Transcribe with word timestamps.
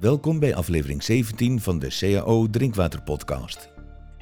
Welkom 0.00 0.38
bij 0.38 0.54
aflevering 0.54 1.02
17 1.02 1.60
van 1.60 1.78
de 1.78 1.88
CAO 1.98 2.50
Drinkwater 2.50 3.02
Podcast. 3.02 3.68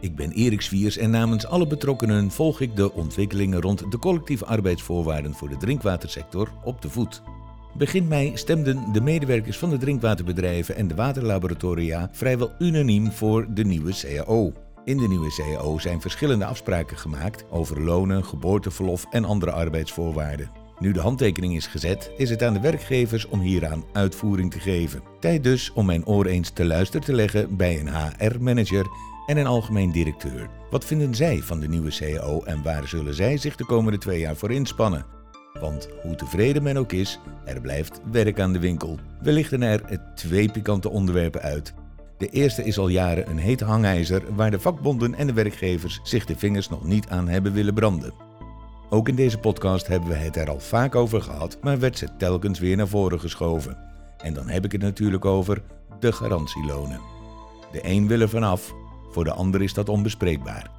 Ik 0.01 0.17
ben 0.17 0.33
Erik 0.33 0.61
Swiers 0.61 0.97
en 0.97 1.11
namens 1.11 1.47
alle 1.47 1.67
betrokkenen 1.67 2.31
volg 2.31 2.61
ik 2.61 2.77
de 2.77 2.93
ontwikkelingen 2.93 3.61
rond 3.61 3.91
de 3.91 3.99
collectieve 3.99 4.45
arbeidsvoorwaarden 4.45 5.35
voor 5.35 5.49
de 5.49 5.57
drinkwatersector 5.57 6.53
op 6.65 6.83
de 6.83 6.89
voet. 6.89 7.23
Begin 7.77 8.09
mei 8.09 8.37
stemden 8.37 8.93
de 8.93 9.01
medewerkers 9.01 9.59
van 9.59 9.71
de 9.71 9.79
drinkwaterbedrijven 9.79 10.77
en 10.77 10.89
de 10.89 10.95
waterlaboratoria 10.95 12.09
vrijwel 12.13 12.53
unaniem 12.59 13.13
voor 13.13 13.47
de 13.55 13.65
nieuwe 13.65 13.93
CAO. 13.93 14.53
In 14.85 14.97
de 14.97 15.09
nieuwe 15.09 15.35
CAO 15.37 15.79
zijn 15.79 16.01
verschillende 16.01 16.45
afspraken 16.45 16.97
gemaakt 16.97 17.45
over 17.51 17.83
lonen, 17.83 18.25
geboorteverlof 18.25 19.07
en 19.11 19.25
andere 19.25 19.53
arbeidsvoorwaarden. 19.53 20.62
Nu 20.83 20.93
de 20.93 21.01
handtekening 21.01 21.57
is 21.57 21.67
gezet, 21.67 22.11
is 22.17 22.31
het 22.31 22.43
aan 22.43 22.53
de 22.53 22.61
werkgevers 22.61 23.27
om 23.27 23.41
hieraan 23.41 23.85
uitvoering 23.93 24.51
te 24.51 24.61
geven. 24.61 25.03
Tijd 25.21 25.45
dus 25.45 25.73
om 25.73 25.87
mijn 25.87 26.07
oor 26.07 26.27
eens 26.27 26.51
te 26.51 26.65
luisteren 26.65 27.07
te 27.07 27.13
leggen 27.15 27.57
bij 27.57 27.81
een 27.81 27.89
HR-manager 27.89 28.87
en 29.27 29.37
een 29.37 29.47
algemeen 29.47 29.93
directeur. 29.93 30.49
Wat 30.71 30.85
vinden 30.85 31.15
zij 31.15 31.39
van 31.39 31.61
de 31.61 31.69
nieuwe 31.69 31.91
CAO 31.91 32.43
en 32.43 32.63
waar 32.63 32.89
zullen 32.89 33.15
zij 33.15 33.37
zich 33.37 33.57
de 33.57 33.65
komende 33.65 33.99
twee 33.99 34.19
jaar 34.19 34.37
voor 34.37 34.51
inspannen? 34.51 35.07
Want 35.61 35.89
hoe 36.03 36.15
tevreden 36.15 36.63
men 36.63 36.77
ook 36.77 36.93
is, 36.93 37.19
er 37.45 37.61
blijft 37.61 38.01
werk 38.11 38.41
aan 38.41 38.53
de 38.53 38.61
winkel. 38.61 38.99
We 39.21 39.33
lichten 39.33 39.63
er 39.63 40.01
twee 40.15 40.51
pikante 40.51 40.91
onderwerpen 40.91 41.43
uit. 41.43 41.75
De 42.19 42.29
eerste 42.29 42.65
is 42.65 42.79
al 42.79 42.89
jaren 42.89 43.31
een 43.31 43.39
heet 43.39 43.61
hangijzer 43.61 44.35
waar 44.35 44.51
de 44.51 44.61
vakbonden 44.61 45.15
en 45.15 45.27
de 45.27 45.33
werkgevers 45.33 46.01
zich 46.03 46.25
de 46.25 46.37
vingers 46.37 46.69
nog 46.69 46.85
niet 46.85 47.09
aan 47.09 47.29
hebben 47.29 47.53
willen 47.53 47.75
branden. 47.75 48.32
Ook 48.95 49.09
in 49.09 49.15
deze 49.15 49.39
podcast 49.39 49.87
hebben 49.87 50.09
we 50.09 50.15
het 50.15 50.37
er 50.37 50.51
al 50.51 50.61
vaak 50.61 50.95
over 50.95 51.23
gehad, 51.23 51.59
maar 51.63 51.79
werd 51.79 51.99
ze 51.99 52.09
telkens 52.19 52.59
weer 52.59 52.77
naar 52.77 52.89
voren 52.89 53.21
geschoven. 53.21 53.79
En 54.19 54.35
dan 54.35 54.49
heb 54.49 54.65
ik 54.65 54.73
het 54.73 54.81
natuurlijk 54.81 55.25
over 55.25 55.63
de 56.01 56.13
garantielonen. 56.13 57.01
De 57.71 57.81
een 57.83 58.07
wil 58.09 58.21
er 58.21 58.29
vanaf, 58.29 58.75
voor 59.11 59.25
de 59.25 59.33
ander 59.33 59.63
is 59.63 59.75
dat 59.75 59.89
onbespreekbaar. 59.89 60.71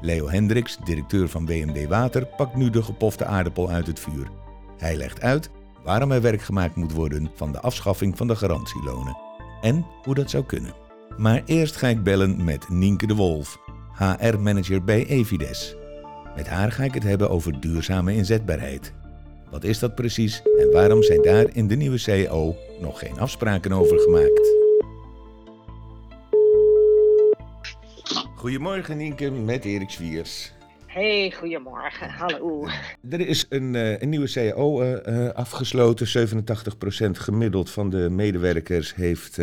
Leo 0.00 0.28
Hendricks, 0.28 0.78
directeur 0.84 1.28
van 1.28 1.46
WMD 1.46 1.86
Water, 1.88 2.26
pakt 2.26 2.54
nu 2.54 2.70
de 2.70 2.82
gepofte 2.82 3.24
aardappel 3.24 3.70
uit 3.70 3.86
het 3.86 4.00
vuur. 4.00 4.30
Hij 4.78 4.96
legt 4.96 5.20
uit 5.20 5.50
waarom 5.84 6.12
er 6.12 6.20
werk 6.20 6.42
gemaakt 6.42 6.76
moet 6.76 6.92
worden 6.92 7.30
van 7.34 7.52
de 7.52 7.60
afschaffing 7.60 8.16
van 8.16 8.26
de 8.26 8.36
garantielonen 8.36 9.16
en 9.60 9.86
hoe 10.04 10.14
dat 10.14 10.30
zou 10.30 10.44
kunnen. 10.44 10.74
Maar 11.16 11.42
eerst 11.44 11.76
ga 11.76 11.88
ik 11.88 12.02
bellen 12.02 12.44
met 12.44 12.68
Nienke 12.68 13.06
de 13.06 13.14
Wolf, 13.14 13.58
HR-manager 13.98 14.84
bij 14.84 15.06
Evides. 15.06 15.76
Met 16.36 16.48
haar 16.48 16.72
ga 16.72 16.84
ik 16.84 16.94
het 16.94 17.02
hebben 17.02 17.30
over 17.30 17.60
duurzame 17.60 18.14
inzetbaarheid. 18.14 18.92
Wat 19.50 19.64
is 19.64 19.78
dat 19.78 19.94
precies 19.94 20.42
en 20.58 20.72
waarom 20.72 21.02
zijn 21.02 21.22
daar 21.22 21.46
in 21.52 21.68
de 21.68 21.76
nieuwe 21.76 21.98
CEO 21.98 22.56
nog 22.80 22.98
geen 22.98 23.18
afspraken 23.18 23.72
over 23.72 23.98
gemaakt? 23.98 24.54
Goedemorgen 28.36 28.96
Nienke 28.96 29.30
met 29.30 29.64
Erik 29.64 29.90
Zwiers. 29.90 30.52
Hey, 30.86 31.32
goedemorgen. 31.36 32.10
Hallo. 32.10 32.66
Er 33.10 33.20
is 33.20 33.46
een, 33.48 33.74
uh, 33.74 34.00
een 34.00 34.08
nieuwe 34.08 34.32
CAO 34.32 34.82
uh, 34.82 34.96
uh, 35.06 35.28
afgesloten. 35.28 36.28
87% 37.08 37.10
gemiddeld 37.10 37.70
van 37.70 37.90
de 37.90 38.10
medewerkers 38.10 38.94
heeft 38.94 39.38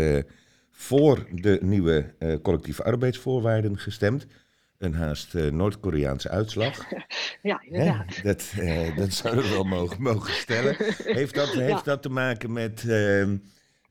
voor 0.71 1.25
de 1.31 1.59
nieuwe 1.61 2.13
collectieve 2.41 2.83
arbeidsvoorwaarden 2.83 3.77
gestemd. 3.77 4.27
Een 4.79 4.93
haast 4.93 5.33
Noord-Koreaanse 5.33 6.29
uitslag. 6.29 6.85
ja, 7.41 7.61
inderdaad. 7.65 8.15
Hè? 8.15 8.23
Dat, 8.23 8.53
dat 8.97 9.13
zouden 9.13 9.43
we 9.43 9.49
wel 9.49 9.63
mogen, 9.63 10.01
mogen 10.01 10.33
stellen. 10.33 10.75
Heeft 11.03 11.35
dat, 11.35 11.49
heeft 11.67 11.69
ja. 11.69 11.81
dat 11.83 12.01
te 12.01 12.09
maken 12.09 12.53
met, 12.53 12.83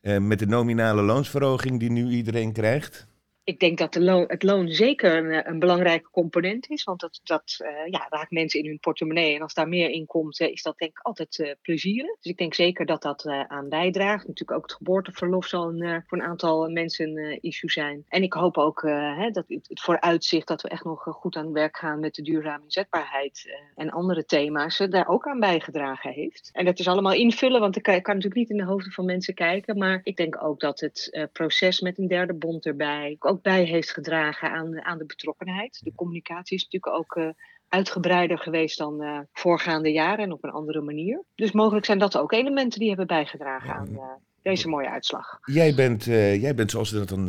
met 0.01 0.39
de 0.39 0.47
nominale 0.47 1.01
loonsverhoging 1.01 1.79
die 1.79 1.91
nu 1.91 2.09
iedereen 2.09 2.51
krijgt? 2.51 3.07
Ik 3.49 3.59
denk 3.59 3.77
dat 3.77 3.93
de 3.93 4.01
loon, 4.01 4.23
het 4.27 4.43
loon 4.43 4.71
zeker 4.71 5.17
een, 5.17 5.31
eh, 5.31 5.51
een, 5.51 5.59
belangrijke 5.59 6.09
component 6.09 6.69
is. 6.69 6.83
Want 6.83 6.99
dat, 6.99 7.19
dat 7.23 7.59
uh, 7.61 7.69
ja, 7.91 8.05
raakt 8.09 8.31
mensen 8.31 8.59
in 8.59 8.65
hun 8.65 8.79
portemonnee. 8.79 9.35
En 9.35 9.41
als 9.41 9.53
daar 9.53 9.67
meer 9.67 9.89
in 9.89 10.05
komt, 10.05 10.39
uh, 10.39 10.47
is 10.47 10.61
dat 10.61 10.77
denk 10.77 10.91
ik 10.91 11.05
altijd 11.05 11.37
uh, 11.37 11.51
plezierig. 11.61 12.15
Dus 12.15 12.31
ik 12.31 12.37
denk 12.37 12.53
zeker 12.53 12.85
dat 12.85 13.01
dat 13.01 13.25
aan 13.27 13.69
bijdraagt. 13.69 14.27
Natuurlijk 14.27 14.57
ook 14.57 14.67
het 14.67 14.77
geboorteverlof 14.77 15.45
zal 15.45 15.69
een, 15.69 16.03
voor 16.07 16.17
een 16.17 16.23
aantal 16.23 16.69
mensen 16.69 17.17
een 17.17 17.41
issue 17.41 17.69
zijn. 17.69 18.05
En 18.07 18.23
ik 18.23 18.33
hoop 18.33 18.57
ook 18.57 18.81
hè, 18.81 19.29
dat 19.29 19.45
het, 19.47 19.67
het 19.67 19.81
vooruitzicht 19.81 20.47
dat 20.47 20.61
we 20.61 20.69
echt 20.69 20.83
nog 20.83 21.03
goed 21.03 21.35
aan 21.35 21.45
het 21.45 21.53
werk 21.53 21.77
gaan 21.77 21.99
met 21.99 22.15
de 22.15 22.21
duurzame 22.21 22.63
inzetbaarheid 22.63 23.59
en 23.75 23.89
andere 23.89 24.25
thema's 24.25 24.77
daar 24.77 25.07
ook 25.07 25.27
aan 25.27 25.39
bijgedragen 25.39 26.11
heeft. 26.11 26.49
En 26.51 26.65
dat 26.65 26.79
is 26.79 26.87
allemaal 26.87 27.13
invullen, 27.13 27.59
want 27.59 27.75
ik 27.75 27.83
kan, 27.83 27.93
ik 27.93 28.03
kan 28.03 28.15
natuurlijk 28.15 28.41
niet 28.41 28.59
in 28.59 28.65
de 28.65 28.71
hoofden 28.71 28.91
van 28.91 29.05
mensen 29.05 29.33
kijken. 29.33 29.77
Maar 29.77 30.01
ik 30.03 30.17
denk 30.17 30.43
ook 30.43 30.59
dat 30.59 30.79
het 30.79 31.29
proces 31.33 31.79
met 31.79 31.97
een 31.97 32.07
derde 32.07 32.33
bond 32.33 32.65
erbij 32.65 33.15
ook 33.19 33.38
bij 33.41 33.63
heeft 33.63 33.91
gedragen 33.91 34.51
aan, 34.51 34.81
aan 34.81 34.97
de 34.97 35.05
betrokkenheid. 35.05 35.79
De 35.83 35.93
communicatie 35.95 36.57
is 36.57 36.63
natuurlijk 36.63 36.93
ook 36.93 37.15
uh, 37.15 37.29
uitgebreider 37.67 38.37
geweest 38.37 38.77
dan 38.77 39.03
uh, 39.03 39.19
voorgaande 39.31 39.91
jaren 39.91 40.25
en 40.25 40.31
op 40.31 40.43
een 40.43 40.51
andere 40.51 40.81
manier. 40.81 41.23
Dus 41.35 41.51
mogelijk 41.51 41.85
zijn 41.85 41.99
dat 41.99 42.17
ook 42.17 42.31
elementen 42.31 42.79
die 42.79 42.87
hebben 42.87 43.07
bijgedragen 43.07 43.73
aan 43.73 43.89
uh, 43.91 44.01
deze 44.41 44.67
mooie 44.67 44.89
uitslag. 44.89 45.39
Jij 45.45 45.75
bent, 45.75 46.03
jij 46.03 46.55
bent 46.55 46.71
zoals 46.71 46.89
ze 46.89 46.97
dat 46.97 47.09
dan 47.09 47.23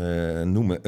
noemen, 0.53 0.83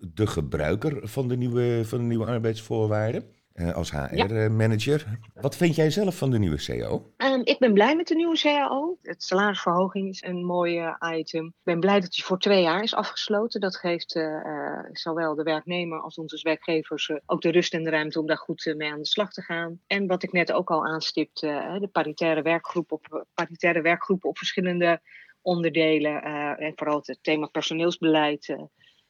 de 0.00 0.26
gebruiker 0.26 1.08
van 1.08 1.28
de 1.28 1.36
nieuwe, 1.36 1.80
van 1.84 1.98
de 1.98 2.04
nieuwe 2.04 2.26
arbeidsvoorwaarden 2.26 3.36
als 3.74 3.90
HR-manager. 3.90 5.04
Ja. 5.34 5.40
Wat 5.42 5.56
vind 5.56 5.74
jij 5.74 5.90
zelf 5.90 6.16
van 6.16 6.30
de 6.30 6.38
nieuwe 6.38 6.56
CAO? 6.56 7.12
Um, 7.16 7.40
ik 7.44 7.58
ben 7.58 7.72
blij 7.72 7.96
met 7.96 8.06
de 8.06 8.14
nieuwe 8.14 8.38
CAO. 8.38 8.98
Het 9.02 9.22
salarisverhoging 9.22 10.08
is 10.08 10.22
een 10.22 10.44
mooi 10.44 10.94
item. 11.14 11.46
Ik 11.46 11.52
ben 11.62 11.80
blij 11.80 12.00
dat 12.00 12.12
die 12.12 12.24
voor 12.24 12.38
twee 12.38 12.62
jaar 12.62 12.82
is 12.82 12.94
afgesloten. 12.94 13.60
Dat 13.60 13.76
geeft 13.76 14.16
uh, 14.16 14.22
uh, 14.24 14.78
zowel 14.92 15.34
de 15.34 15.42
werknemer 15.42 16.00
als 16.00 16.16
onze 16.16 16.40
werkgevers 16.42 17.10
ook 17.26 17.40
de 17.40 17.50
rust 17.50 17.74
en 17.74 17.84
de 17.84 17.90
ruimte 17.90 18.20
om 18.20 18.26
daar 18.26 18.36
goed 18.36 18.74
mee 18.76 18.92
aan 18.92 18.98
de 18.98 19.06
slag 19.06 19.32
te 19.32 19.42
gaan. 19.42 19.80
En 19.86 20.06
wat 20.06 20.22
ik 20.22 20.32
net 20.32 20.52
ook 20.52 20.70
al 20.70 20.86
aanstipte, 20.86 21.76
de 21.80 21.88
paritaire 21.88 22.42
werkgroep 22.42 22.92
op, 22.92 23.26
paritaire 23.34 23.80
werkgroepen 23.80 24.28
op 24.28 24.38
verschillende 24.38 25.00
onderdelen. 25.42 26.22
en 26.58 26.72
vooral 26.74 27.02
het 27.04 27.18
thema 27.22 27.46
personeelsbeleid 27.46 28.56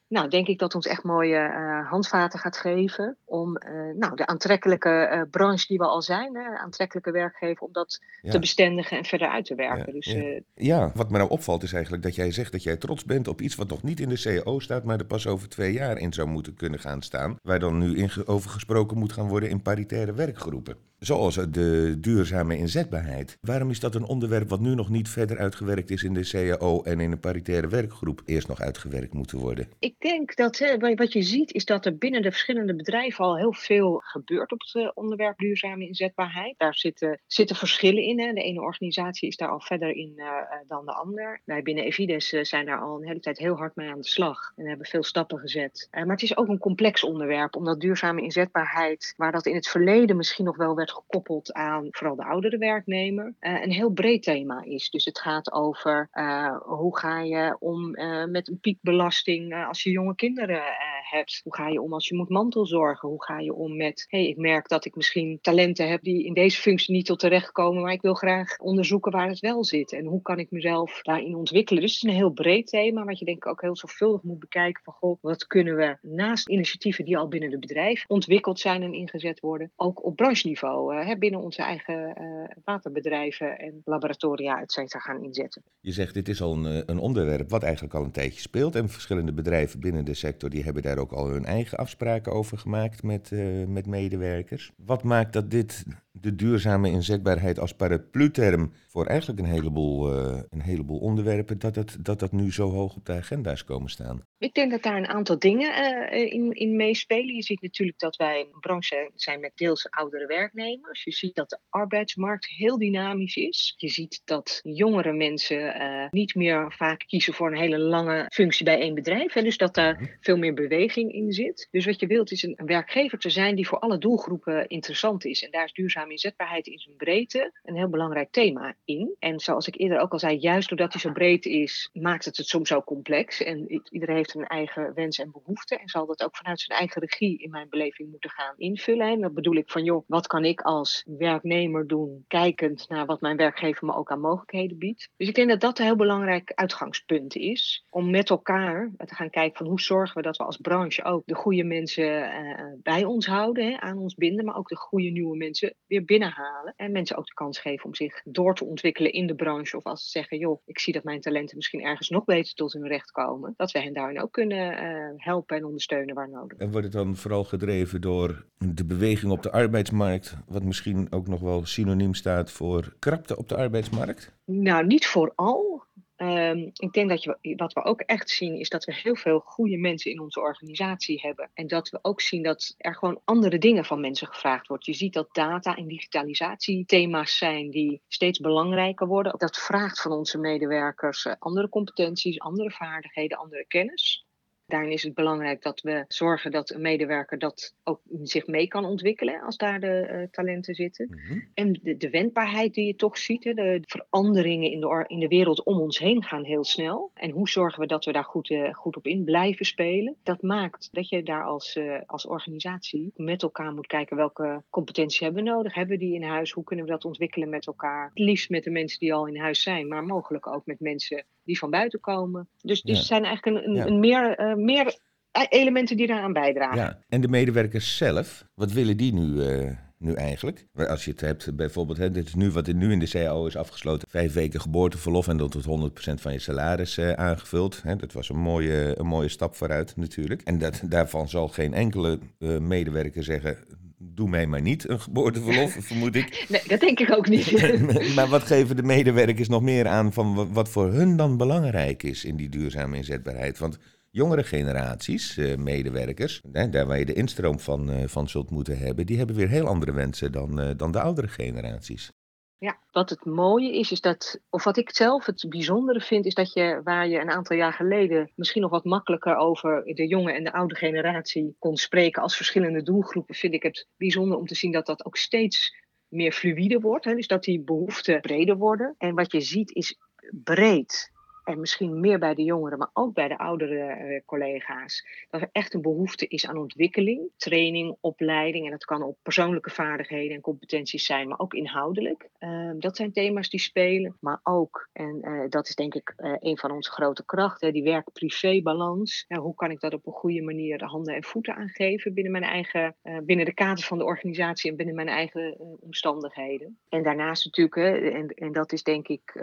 nou, 0.09 0.29
denk 0.29 0.47
ik 0.47 0.59
dat 0.59 0.75
ons 0.75 0.87
echt 0.87 1.03
mooie 1.03 1.37
uh, 1.37 1.89
handvaten 1.89 2.39
gaat 2.39 2.57
geven 2.57 3.17
om 3.25 3.57
uh, 3.57 3.95
nou, 3.95 4.15
de 4.15 4.27
aantrekkelijke 4.27 5.09
uh, 5.13 5.21
branche 5.31 5.67
die 5.67 5.77
we 5.77 5.85
al 5.85 6.01
zijn, 6.01 6.35
hè, 6.35 6.57
aantrekkelijke 6.57 7.11
werkgever, 7.11 7.63
om 7.63 7.71
dat 7.71 7.99
ja. 8.21 8.31
te 8.31 8.39
bestendigen 8.39 8.97
en 8.97 9.05
verder 9.05 9.27
uit 9.27 9.45
te 9.45 9.55
werken. 9.55 9.85
Ja, 9.85 9.91
dus, 9.91 10.05
ja. 10.05 10.39
ja, 10.53 10.91
wat 10.95 11.09
me 11.09 11.17
nou 11.17 11.29
opvalt 11.29 11.63
is 11.63 11.73
eigenlijk 11.73 12.03
dat 12.03 12.15
jij 12.15 12.31
zegt 12.31 12.51
dat 12.51 12.63
jij 12.63 12.77
trots 12.77 13.05
bent 13.05 13.27
op 13.27 13.41
iets 13.41 13.55
wat 13.55 13.69
nog 13.69 13.83
niet 13.83 13.99
in 13.99 14.09
de 14.09 14.41
CAO 14.43 14.59
staat, 14.59 14.83
maar 14.83 14.99
er 14.99 15.05
pas 15.05 15.27
over 15.27 15.49
twee 15.49 15.73
jaar 15.73 15.97
in 15.97 16.13
zou 16.13 16.27
moeten 16.27 16.55
kunnen 16.55 16.79
gaan 16.79 17.01
staan, 17.01 17.37
waar 17.41 17.59
dan 17.59 17.77
nu 17.77 17.97
in, 17.97 18.09
over 18.25 18.49
gesproken 18.49 18.97
moet 18.97 19.13
gaan 19.13 19.27
worden 19.27 19.49
in 19.49 19.61
paritaire 19.61 20.13
werkgroepen. 20.13 20.88
Zoals 20.99 21.35
de 21.35 21.99
duurzame 21.99 22.57
inzetbaarheid. 22.57 23.37
Waarom 23.41 23.69
is 23.69 23.79
dat 23.79 23.95
een 23.95 24.03
onderwerp 24.03 24.49
wat 24.49 24.59
nu 24.59 24.75
nog 24.75 24.89
niet 24.89 25.09
verder 25.09 25.37
uitgewerkt 25.37 25.89
is 25.89 26.03
in 26.03 26.13
de 26.13 26.29
CAO 26.29 26.81
en 26.83 26.99
in 26.99 27.11
een 27.11 27.19
paritaire 27.19 27.67
werkgroep 27.67 28.21
eerst 28.25 28.47
nog 28.47 28.61
uitgewerkt 28.61 29.13
moeten 29.13 29.37
worden? 29.37 29.67
Ik 29.79 29.95
denk 29.99 30.35
dat 30.35 30.57
hè, 30.57 30.95
wat 30.95 31.13
je 31.13 31.21
ziet 31.21 31.53
is 31.53 31.65
dat 31.65 31.85
er 31.85 31.97
binnen 31.97 32.21
de 32.21 32.31
verschillende 32.31 32.75
bedrijven 32.75 33.25
al 33.25 33.37
heel 33.37 33.53
veel 33.53 34.01
gebeurt 34.05 34.51
op 34.51 34.59
het 34.59 34.95
onderwerp 34.95 35.37
duurzame 35.37 35.87
inzetbaarheid. 35.87 36.55
Daar 36.57 36.75
zitten, 36.75 37.19
zitten 37.27 37.55
verschillen 37.55 38.03
in. 38.03 38.19
Hè. 38.19 38.33
De 38.33 38.41
ene 38.41 38.61
organisatie 38.61 39.27
is 39.27 39.37
daar 39.37 39.49
al 39.49 39.61
verder 39.61 39.95
in 39.95 40.13
uh, 40.15 40.25
dan 40.67 40.85
de 40.85 40.93
ander. 40.93 41.41
Wij 41.45 41.61
binnen 41.61 41.83
Evides 41.83 42.29
zijn 42.29 42.65
daar 42.65 42.81
al 42.81 42.95
een 42.95 43.07
hele 43.07 43.19
tijd 43.19 43.37
heel 43.37 43.55
hard 43.55 43.75
mee 43.75 43.89
aan 43.89 44.01
de 44.01 44.07
slag 44.07 44.51
en 44.55 44.67
hebben 44.67 44.85
veel 44.85 45.03
stappen 45.03 45.39
gezet. 45.39 45.87
Maar 45.91 46.07
het 46.07 46.21
is 46.21 46.37
ook 46.37 46.47
een 46.47 46.57
complex 46.57 47.03
onderwerp, 47.03 47.55
omdat 47.55 47.79
duurzame 47.79 48.21
inzetbaarheid, 48.21 49.13
waar 49.17 49.31
dat 49.31 49.45
in 49.45 49.55
het 49.55 49.67
verleden 49.67 50.15
misschien 50.15 50.45
nog 50.45 50.57
wel 50.57 50.75
werd 50.75 50.88
gekoppeld 50.91 51.53
aan 51.53 51.87
vooral 51.89 52.15
de 52.15 52.25
oudere 52.25 52.57
werknemer, 52.57 53.35
uh, 53.39 53.61
een 53.61 53.71
heel 53.71 53.89
breed 53.89 54.23
thema 54.23 54.61
is. 54.63 54.89
Dus 54.89 55.05
het 55.05 55.19
gaat 55.19 55.51
over 55.51 56.09
uh, 56.13 56.57
hoe 56.61 56.97
ga 56.97 57.19
je 57.21 57.55
om 57.59 57.95
uh, 57.95 58.25
met 58.25 58.47
een 58.47 58.59
piekbelasting 58.59 59.65
als 59.67 59.83
je 59.83 59.91
jonge 59.91 60.15
kinderen 60.15 60.63
hebt? 61.03 61.41
Hoe 61.43 61.55
ga 61.55 61.67
je 61.67 61.81
om 61.81 61.93
als 61.93 62.07
je 62.07 62.15
moet 62.15 62.29
mantelzorgen? 62.29 63.09
Hoe 63.09 63.23
ga 63.23 63.39
je 63.39 63.53
om 63.53 63.77
met, 63.77 64.05
hey, 64.07 64.27
ik 64.27 64.37
merk 64.37 64.67
dat 64.67 64.85
ik 64.85 64.95
misschien 64.95 65.39
talenten 65.41 65.89
heb 65.89 66.01
die 66.03 66.25
in 66.25 66.33
deze 66.33 66.61
functie 66.61 66.95
niet 66.95 67.05
tot 67.05 67.19
terecht 67.19 67.51
komen, 67.51 67.81
maar 67.81 67.93
ik 67.93 68.01
wil 68.01 68.13
graag 68.13 68.57
onderzoeken 68.57 69.11
waar 69.11 69.27
het 69.27 69.39
wel 69.39 69.63
zit. 69.63 69.93
En 69.93 70.05
hoe 70.05 70.21
kan 70.21 70.39
ik 70.39 70.51
mezelf 70.51 71.01
daarin 71.01 71.35
ontwikkelen? 71.35 71.81
Dus 71.81 71.93
het 71.93 72.03
is 72.03 72.09
een 72.09 72.15
heel 72.15 72.31
breed 72.31 72.67
thema, 72.67 73.03
wat 73.03 73.19
je 73.19 73.25
denk 73.25 73.37
ik 73.37 73.47
ook 73.47 73.61
heel 73.61 73.75
zorgvuldig 73.75 74.23
moet 74.23 74.39
bekijken 74.39 74.83
van, 74.83 74.93
goh, 74.93 75.17
wat 75.21 75.47
kunnen 75.47 75.75
we 75.75 75.97
naast 76.01 76.49
initiatieven 76.49 77.05
die 77.05 77.17
al 77.17 77.27
binnen 77.27 77.51
het 77.51 77.59
bedrijf 77.59 78.03
ontwikkeld 78.07 78.59
zijn 78.59 78.83
en 78.83 78.93
ingezet 78.93 79.39
worden, 79.39 79.71
ook 79.75 80.05
op 80.05 80.15
brancheniveau 80.15 80.95
uh, 80.95 81.15
binnen 81.19 81.39
onze 81.39 81.61
eigen 81.61 82.21
uh, 82.21 82.55
waterbedrijven 82.63 83.59
en 83.59 83.81
laboratoria, 83.85 84.61
et 84.61 84.71
cetera, 84.71 84.99
gaan 84.99 85.23
inzetten. 85.23 85.63
Je 85.81 85.91
zegt, 85.91 86.13
dit 86.13 86.27
is 86.27 86.41
al 86.41 86.53
een, 86.53 86.83
een, 86.89 86.99
onderwerp 86.99 87.49
wat 87.49 87.63
eigenlijk 87.63 87.93
al 87.93 88.03
een 88.03 88.11
tijdje 88.11 88.39
speelt. 88.39 88.75
En 88.75 88.89
verschillende 88.89 89.33
bedrijven 89.33 89.79
binnen 89.79 90.05
de 90.05 90.13
sector 90.13 90.49
die 90.49 90.63
hebben 90.63 90.81
daar 90.81 90.88
ook 90.97 91.11
al 91.11 91.29
hun 91.29 91.45
eigen 91.45 91.77
afspraken 91.77 92.31
over 92.31 92.57
gemaakt 92.57 93.03
met, 93.03 93.31
uh, 93.31 93.67
met 93.67 93.85
medewerkers. 93.85 94.71
Wat 94.85 95.03
maakt 95.03 95.33
dat 95.33 95.51
dit 95.51 95.85
de 96.21 96.35
duurzame 96.35 96.89
inzetbaarheid 96.89 97.59
als 97.59 97.73
paraplu-term 97.73 98.73
voor 98.87 99.05
eigenlijk 99.05 99.39
een 99.39 99.45
heleboel, 99.45 100.13
uh, 100.13 100.41
een 100.49 100.61
heleboel 100.61 100.99
onderwerpen, 100.99 101.59
dat, 101.59 101.75
het, 101.75 102.05
dat 102.05 102.19
dat 102.19 102.31
nu 102.31 102.51
zo 102.51 102.69
hoog 102.69 102.95
op 102.95 103.05
de 103.05 103.13
agenda 103.13 103.51
is 103.51 103.63
komen 103.63 103.89
staan? 103.89 104.27
Ik 104.37 104.53
denk 104.53 104.71
dat 104.71 104.83
daar 104.83 104.97
een 104.97 105.07
aantal 105.07 105.39
dingen 105.39 105.69
uh, 106.13 106.33
in, 106.33 106.51
in 106.51 106.75
meespelen. 106.75 107.35
Je 107.35 107.43
ziet 107.43 107.61
natuurlijk 107.61 107.99
dat 107.99 108.15
wij 108.15 108.39
een 108.39 108.59
branche 108.59 109.11
zijn 109.15 109.39
met 109.39 109.51
deels 109.55 109.89
oudere 109.89 110.25
werknemers. 110.25 111.03
Je 111.03 111.11
ziet 111.11 111.35
dat 111.35 111.49
de 111.49 111.59
arbeidsmarkt 111.69 112.47
heel 112.47 112.77
dynamisch 112.77 113.35
is. 113.35 113.73
Je 113.77 113.89
ziet 113.89 114.21
dat 114.25 114.59
jongere 114.63 115.13
mensen 115.13 115.81
uh, 115.81 116.09
niet 116.09 116.35
meer 116.35 116.73
vaak 116.77 117.03
kiezen 117.07 117.33
voor 117.33 117.51
een 117.51 117.57
hele 117.57 117.79
lange 117.79 118.25
functie 118.29 118.65
bij 118.65 118.79
één 118.79 118.95
bedrijf. 118.95 119.33
Hè, 119.33 119.41
dus 119.41 119.57
dat 119.57 119.75
daar 119.75 119.93
mhm. 119.93 120.05
veel 120.19 120.37
meer 120.37 120.53
beweging 120.53 121.13
in 121.13 121.31
zit. 121.31 121.67
Dus 121.71 121.85
wat 121.85 121.99
je 121.99 122.07
wilt 122.07 122.31
is 122.31 122.43
een, 122.43 122.57
werkgever 122.65 123.19
te 123.19 123.29
zijn 123.29 123.55
die 123.55 123.67
voor 123.67 123.79
alle 123.79 123.97
doelgroepen 123.97 124.67
interessant 124.67 125.25
is. 125.25 125.43
En 125.43 125.51
daar 125.51 125.65
is 125.65 125.73
inzetbaarheid 126.11 126.67
in 126.67 126.79
zijn 126.79 126.95
breedte 126.95 127.59
een 127.63 127.75
heel 127.75 127.89
belangrijk 127.89 128.31
thema 128.31 128.75
in. 128.85 129.15
En 129.19 129.39
zoals 129.39 129.67
ik 129.67 129.75
eerder 129.75 129.99
ook 129.99 130.11
al 130.11 130.19
zei, 130.19 130.37
juist 130.37 130.69
doordat 130.69 130.91
hij 130.91 131.01
zo 131.01 131.11
breed 131.11 131.45
is, 131.45 131.89
maakt 131.93 132.25
het 132.25 132.37
het 132.37 132.47
soms 132.47 132.67
zo 132.67 132.81
complex. 132.81 133.43
En 133.43 133.81
iedereen 133.89 134.15
heeft 134.15 134.35
een 134.35 134.47
eigen 134.47 134.93
wens 134.93 135.19
en 135.19 135.31
behoefte. 135.31 135.77
En 135.77 135.89
zal 135.89 136.05
dat 136.05 136.23
ook 136.23 136.37
vanuit 136.37 136.59
zijn 136.59 136.79
eigen 136.79 137.01
regie 137.01 137.37
in 137.37 137.49
mijn 137.49 137.69
beleving 137.69 138.09
moeten 138.11 138.29
gaan 138.29 138.53
invullen. 138.57 139.07
En 139.07 139.21
dat 139.21 139.33
bedoel 139.33 139.55
ik 139.55 139.69
van, 139.69 139.83
joh, 139.83 140.03
wat 140.07 140.27
kan 140.27 140.45
ik 140.45 140.61
als 140.61 141.03
werknemer 141.17 141.87
doen, 141.87 142.23
kijkend 142.27 142.89
naar 142.89 143.05
wat 143.05 143.21
mijn 143.21 143.37
werkgever 143.37 143.85
me 143.85 143.95
ook 143.95 144.11
aan 144.11 144.19
mogelijkheden 144.19 144.77
biedt. 144.77 145.09
Dus 145.17 145.27
ik 145.27 145.35
denk 145.35 145.49
dat 145.49 145.61
dat 145.61 145.79
een 145.79 145.85
heel 145.85 145.95
belangrijk 145.95 146.51
uitgangspunt 146.53 147.35
is. 147.35 147.85
Om 147.89 148.09
met 148.09 148.29
elkaar 148.29 148.91
te 148.97 149.15
gaan 149.15 149.29
kijken 149.29 149.57
van 149.57 149.67
hoe 149.67 149.81
zorgen 149.81 150.15
we 150.15 150.21
dat 150.21 150.37
we 150.37 150.43
als 150.43 150.57
branche 150.57 151.03
ook 151.03 151.23
de 151.25 151.35
goede 151.35 151.63
mensen 151.63 152.05
uh, 152.05 152.73
bij 152.83 153.03
ons 153.03 153.25
houden, 153.25 153.65
hè, 153.65 153.79
aan 153.79 153.97
ons 153.97 154.15
binden, 154.15 154.45
maar 154.45 154.57
ook 154.57 154.69
de 154.69 154.75
goede 154.75 155.09
nieuwe 155.09 155.37
mensen 155.37 155.75
weer 155.87 155.98
binnenhalen. 156.03 156.73
En 156.75 156.91
mensen 156.91 157.17
ook 157.17 157.27
de 157.27 157.33
kans 157.33 157.59
geven 157.59 157.85
om 157.85 157.95
zich 157.95 158.21
door 158.23 158.55
te 158.55 158.65
ontwikkelen 158.65 159.13
in 159.13 159.27
de 159.27 159.35
branche. 159.35 159.77
Of 159.77 159.83
als 159.83 160.03
ze 160.03 160.09
zeggen, 160.09 160.37
joh, 160.37 160.61
ik 160.65 160.79
zie 160.79 160.93
dat 160.93 161.03
mijn 161.03 161.21
talenten 161.21 161.55
misschien 161.55 161.81
ergens 161.81 162.09
nog 162.09 162.25
beter 162.25 162.53
tot 162.53 162.73
hun 162.73 162.87
recht 162.87 163.11
komen. 163.11 163.53
Dat 163.57 163.71
we 163.71 163.79
hen 163.79 163.93
daarin 163.93 164.21
ook 164.21 164.31
kunnen 164.31 164.83
uh, 164.83 165.11
helpen 165.15 165.57
en 165.57 165.65
ondersteunen 165.65 166.15
waar 166.15 166.29
nodig. 166.29 166.57
En 166.57 166.71
wordt 166.71 166.85
het 166.85 166.95
dan 166.95 167.15
vooral 167.15 167.43
gedreven 167.43 168.01
door 168.01 168.45
de 168.57 168.85
beweging 168.85 169.31
op 169.31 169.43
de 169.43 169.51
arbeidsmarkt, 169.51 170.37
wat 170.47 170.63
misschien 170.63 171.07
ook 171.09 171.27
nog 171.27 171.39
wel 171.39 171.65
synoniem 171.65 172.13
staat 172.13 172.51
voor 172.51 172.93
krapte 172.99 173.37
op 173.37 173.49
de 173.49 173.55
arbeidsmarkt? 173.55 174.37
Nou, 174.45 174.85
niet 174.85 175.07
vooral. 175.07 175.83
Um, 176.21 176.71
ik 176.73 176.93
denk 176.93 177.09
dat 177.09 177.23
je, 177.23 177.53
wat 177.55 177.73
we 177.73 177.83
ook 177.83 178.01
echt 178.01 178.29
zien 178.29 178.59
is 178.59 178.69
dat 178.69 178.85
we 178.85 178.93
heel 178.95 179.15
veel 179.15 179.39
goede 179.39 179.77
mensen 179.77 180.11
in 180.11 180.19
onze 180.19 180.39
organisatie 180.39 181.19
hebben. 181.19 181.49
En 181.53 181.67
dat 181.67 181.89
we 181.89 181.99
ook 182.01 182.21
zien 182.21 182.43
dat 182.43 182.75
er 182.77 182.95
gewoon 182.95 183.21
andere 183.25 183.57
dingen 183.57 183.85
van 183.85 184.01
mensen 184.01 184.27
gevraagd 184.27 184.67
wordt. 184.67 184.85
Je 184.85 184.93
ziet 184.93 185.13
dat 185.13 185.33
data 185.33 185.75
en 185.75 185.87
digitalisatie 185.87 186.85
thema's 186.85 187.37
zijn 187.37 187.69
die 187.69 188.01
steeds 188.07 188.39
belangrijker 188.39 189.07
worden. 189.07 189.37
Dat 189.37 189.57
vraagt 189.57 190.01
van 190.01 190.11
onze 190.11 190.37
medewerkers 190.37 191.25
eh, 191.25 191.33
andere 191.39 191.69
competenties, 191.69 192.39
andere 192.39 192.71
vaardigheden, 192.71 193.37
andere 193.37 193.65
kennis. 193.67 194.27
Daarin 194.69 194.91
is 194.91 195.03
het 195.03 195.13
belangrijk 195.13 195.61
dat 195.61 195.81
we 195.81 196.05
zorgen 196.07 196.51
dat 196.51 196.69
een 196.69 196.81
medewerker 196.81 197.39
dat 197.39 197.75
ook 197.83 198.01
zich 198.23 198.47
mee 198.47 198.67
kan 198.67 198.85
ontwikkelen 198.85 199.41
als 199.41 199.57
daar 199.57 199.79
de 199.79 200.09
uh, 200.11 200.27
talenten 200.31 200.75
zitten. 200.75 201.07
Mhm. 201.09 201.39
En 201.53 201.79
de, 201.83 201.97
de, 201.97 202.09
wendbaarheid 202.09 202.73
die 202.73 202.85
je 202.85 202.95
toch 202.95 203.17
ziet, 203.17 203.43
hè, 203.43 203.53
de 203.53 203.81
veranderingen 203.85 204.71
in 204.71 204.79
de, 204.79 205.03
in 205.07 205.19
de 205.19 205.27
wereld 205.27 205.63
om 205.63 205.79
ons 205.79 205.99
heen 205.99 206.23
gaan 206.23 206.43
heel 206.43 206.63
snel. 206.63 207.11
En 207.13 207.29
hoe 207.29 207.49
zorgen 207.49 207.81
we 207.81 207.87
dat 207.87 208.05
we 208.05 208.11
daar 208.11 208.23
goed, 208.23 208.49
uh, 208.49 208.73
goed 208.73 208.95
op 208.95 209.07
in 209.07 209.23
blijven 209.23 209.65
spelen? 209.65 210.15
Dat 210.23 210.41
maakt 210.41 210.89
dat 210.91 211.09
je 211.09 211.23
daar 211.23 211.43
als, 211.43 211.75
uh, 211.75 211.99
als 212.05 212.25
organisatie 212.25 213.11
met 213.15 213.43
elkaar 213.43 213.73
moet 213.73 213.87
kijken 213.87 214.17
welke 214.17 214.63
competenties 214.69 215.19
hebben 215.19 215.43
we 215.43 215.49
nodig. 215.49 215.73
Hebben 215.73 215.97
we 215.97 216.05
die 216.05 216.15
in 216.15 216.23
huis? 216.23 216.51
Hoe 216.51 216.63
kunnen 216.63 216.85
we 216.85 216.91
dat 216.91 217.05
ontwikkelen 217.05 217.49
met 217.49 217.67
elkaar? 217.67 218.09
Het 218.09 218.19
liefst 218.19 218.49
met 218.49 218.63
de 218.63 218.71
mensen 218.71 218.99
die 218.99 219.13
al 219.13 219.27
in 219.27 219.39
huis 219.39 219.61
zijn, 219.61 219.87
maar 219.87 220.03
mogelijk 220.03 220.47
ook 220.47 220.65
met 220.65 220.79
mensen 220.79 221.25
die 221.49 221.59
van 221.59 221.69
buiten 221.69 221.99
komen. 221.99 222.49
Dus, 222.61 222.81
dus 222.81 222.97
ja. 222.97 223.03
zijn 223.03 223.25
eigenlijk 223.25 223.57
een, 223.57 223.69
een, 223.69 223.87
een 223.87 223.99
meer 223.99 224.55
meer 224.57 224.97
elementen 225.31 225.97
die 225.97 226.07
daaraan 226.07 226.33
bijdragen. 226.33 226.77
Ja, 226.77 226.99
en 227.09 227.21
de 227.21 227.27
medewerkers 227.27 227.97
zelf, 227.97 228.45
wat 228.53 228.71
willen 228.71 228.97
die 228.97 229.13
nu, 229.13 229.25
uh, 229.25 229.71
nu 229.97 230.13
eigenlijk? 230.13 230.65
Als 230.73 231.05
je 231.05 231.11
het 231.11 231.21
hebt 231.21 231.55
bijvoorbeeld, 231.55 231.97
hè, 231.97 232.11
dit 232.11 232.27
is 232.27 232.35
nu 232.35 232.51
wat 232.51 232.67
nu 232.67 232.91
in 232.91 232.99
de 232.99 233.09
CAO 233.09 233.45
is 233.45 233.55
afgesloten, 233.55 234.07
vijf 234.09 234.33
weken 234.33 234.61
geboorteverlof 234.61 235.27
en 235.27 235.37
dan 235.37 235.49
tot 235.49 235.91
100% 236.11 236.13
van 236.13 236.33
je 236.33 236.39
salaris 236.39 236.97
uh, 236.97 237.11
aangevuld. 237.11 237.81
Hè, 237.83 237.95
dat 237.95 238.13
was 238.13 238.29
een 238.29 238.39
mooie, 238.39 238.99
een 238.99 239.07
mooie 239.07 239.29
stap 239.29 239.55
vooruit 239.55 239.95
natuurlijk. 239.95 240.41
En 240.41 240.57
dat, 240.57 240.81
daarvan 240.85 241.29
zal 241.29 241.47
geen 241.47 241.73
enkele 241.73 242.19
uh, 242.39 242.57
medewerker 242.57 243.23
zeggen, 243.23 243.57
doe 243.99 244.29
mij 244.29 244.47
maar 244.47 244.61
niet 244.61 244.89
een 244.89 244.99
geboorteverlof, 244.99 245.77
vermoed 245.89 246.15
ik. 246.15 246.45
Nee, 246.49 246.61
dat 246.67 246.79
denk 246.79 246.99
ik 246.99 247.11
ook 247.11 247.27
niet. 247.27 247.51
maar 248.15 248.27
wat 248.27 248.43
geven 248.43 248.75
de 248.75 248.83
medewerkers 248.83 249.47
nog 249.47 249.61
meer 249.61 249.87
aan 249.87 250.13
van 250.13 250.53
wat 250.53 250.69
voor 250.69 250.91
hun 250.91 251.17
dan 251.17 251.37
belangrijk 251.37 252.03
is 252.03 252.25
in 252.25 252.35
die 252.35 252.49
duurzame 252.49 252.97
inzetbaarheid? 252.97 253.57
Want 253.57 253.77
jongere 254.11 254.43
generaties, 254.43 255.37
uh, 255.37 255.57
medewerkers, 255.57 256.41
hè, 256.51 256.69
daar 256.69 256.85
waar 256.85 256.99
je 256.99 257.05
de 257.05 257.13
instroom 257.13 257.59
van, 257.59 257.89
uh, 257.89 258.03
van 258.05 258.29
zult 258.29 258.49
moeten 258.49 258.77
hebben, 258.77 259.05
die 259.05 259.17
hebben 259.17 259.35
weer 259.35 259.49
heel 259.49 259.67
andere 259.67 259.91
wensen 259.91 260.31
dan, 260.31 260.59
uh, 260.59 260.69
dan 260.77 260.91
de 260.91 260.99
oudere 260.99 261.27
generaties. 261.27 262.11
Ja, 262.59 262.79
wat 262.91 263.09
het 263.09 263.25
mooie 263.25 263.73
is, 263.73 263.91
is 263.91 264.01
dat, 264.01 264.39
of 264.49 264.63
wat 264.63 264.77
ik 264.77 264.95
zelf 264.95 265.25
het 265.25 265.45
bijzondere 265.49 266.01
vind, 266.01 266.25
is 266.25 266.33
dat 266.33 266.53
je 266.53 266.81
waar 266.83 267.07
je 267.07 267.19
een 267.19 267.29
aantal 267.29 267.55
jaar 267.55 267.73
geleden 267.73 268.31
misschien 268.35 268.61
nog 268.61 268.71
wat 268.71 268.83
makkelijker 268.83 269.35
over 269.35 269.83
de 269.83 270.07
jonge 270.07 270.33
en 270.33 270.43
de 270.43 270.53
oude 270.53 270.75
generatie 270.75 271.55
kon 271.59 271.77
spreken 271.77 272.21
als 272.21 272.35
verschillende 272.35 272.83
doelgroepen, 272.83 273.35
vind 273.35 273.53
ik 273.53 273.63
het 273.63 273.87
bijzonder 273.97 274.37
om 274.37 274.45
te 274.45 274.55
zien 274.55 274.71
dat 274.71 274.85
dat 274.85 275.05
ook 275.05 275.17
steeds 275.17 275.75
meer 276.07 276.31
fluïde 276.31 276.79
wordt. 276.79 277.05
Hè? 277.05 277.15
Dus 277.15 277.27
dat 277.27 277.43
die 277.43 277.61
behoeften 277.61 278.21
breder 278.21 278.57
worden. 278.57 278.95
En 278.97 279.15
wat 279.15 279.31
je 279.31 279.41
ziet 279.41 279.71
is 279.71 279.97
breed 280.43 281.11
en 281.49 281.59
misschien 281.59 281.99
meer 281.99 282.19
bij 282.19 282.33
de 282.33 282.43
jongeren, 282.43 282.77
maar 282.77 282.89
ook 282.93 283.13
bij 283.13 283.27
de 283.27 283.37
oudere 283.37 283.97
uh, 283.97 284.19
collega's, 284.25 285.05
dat 285.29 285.41
er 285.41 285.49
echt 285.51 285.73
een 285.73 285.81
behoefte 285.81 286.27
is 286.27 286.47
aan 286.47 286.57
ontwikkeling, 286.57 287.29
training, 287.37 287.97
opleiding. 288.01 288.65
En 288.65 288.71
dat 288.71 288.85
kan 288.85 289.03
op 289.03 289.17
persoonlijke 289.21 289.69
vaardigheden 289.69 290.35
en 290.35 290.41
competenties 290.41 291.05
zijn, 291.05 291.27
maar 291.27 291.39
ook 291.39 291.53
inhoudelijk. 291.53 292.29
Uh, 292.39 292.71
dat 292.77 292.95
zijn 292.95 293.11
thema's 293.11 293.49
die 293.49 293.59
spelen, 293.59 294.17
maar 294.19 294.39
ook, 294.43 294.89
en 294.93 295.19
uh, 295.21 295.49
dat 295.49 295.67
is 295.67 295.75
denk 295.75 295.93
ik 295.93 296.13
een 296.39 296.57
van 296.57 296.71
onze 296.71 296.91
grote 296.91 297.25
krachten, 297.25 297.73
die 297.73 297.83
werk-privé-balans. 297.83 299.25
hoe 299.27 299.55
kan 299.55 299.71
ik 299.71 299.79
dat 299.79 299.93
op 299.93 300.05
een 300.05 300.13
goede 300.13 300.41
manier 300.41 300.77
de 300.77 300.85
handen 300.85 301.15
en 301.15 301.23
voeten 301.23 301.55
aangeven 301.55 302.13
binnen 302.13 302.31
mijn 302.31 302.43
eigen, 302.43 302.95
binnen 303.23 303.45
de 303.45 303.53
kaders 303.53 303.87
van 303.87 303.97
de 303.97 304.03
organisatie 304.03 304.69
en 304.69 304.77
binnen 304.77 304.95
mijn 304.95 305.07
eigen 305.07 305.57
omstandigheden. 305.79 306.77
En 306.89 307.03
daarnaast 307.03 307.45
natuurlijk, 307.45 307.75
en, 308.13 308.27
en 308.27 308.51
dat 308.51 308.71
is 308.71 308.83
denk 308.83 309.07
ik 309.07 309.33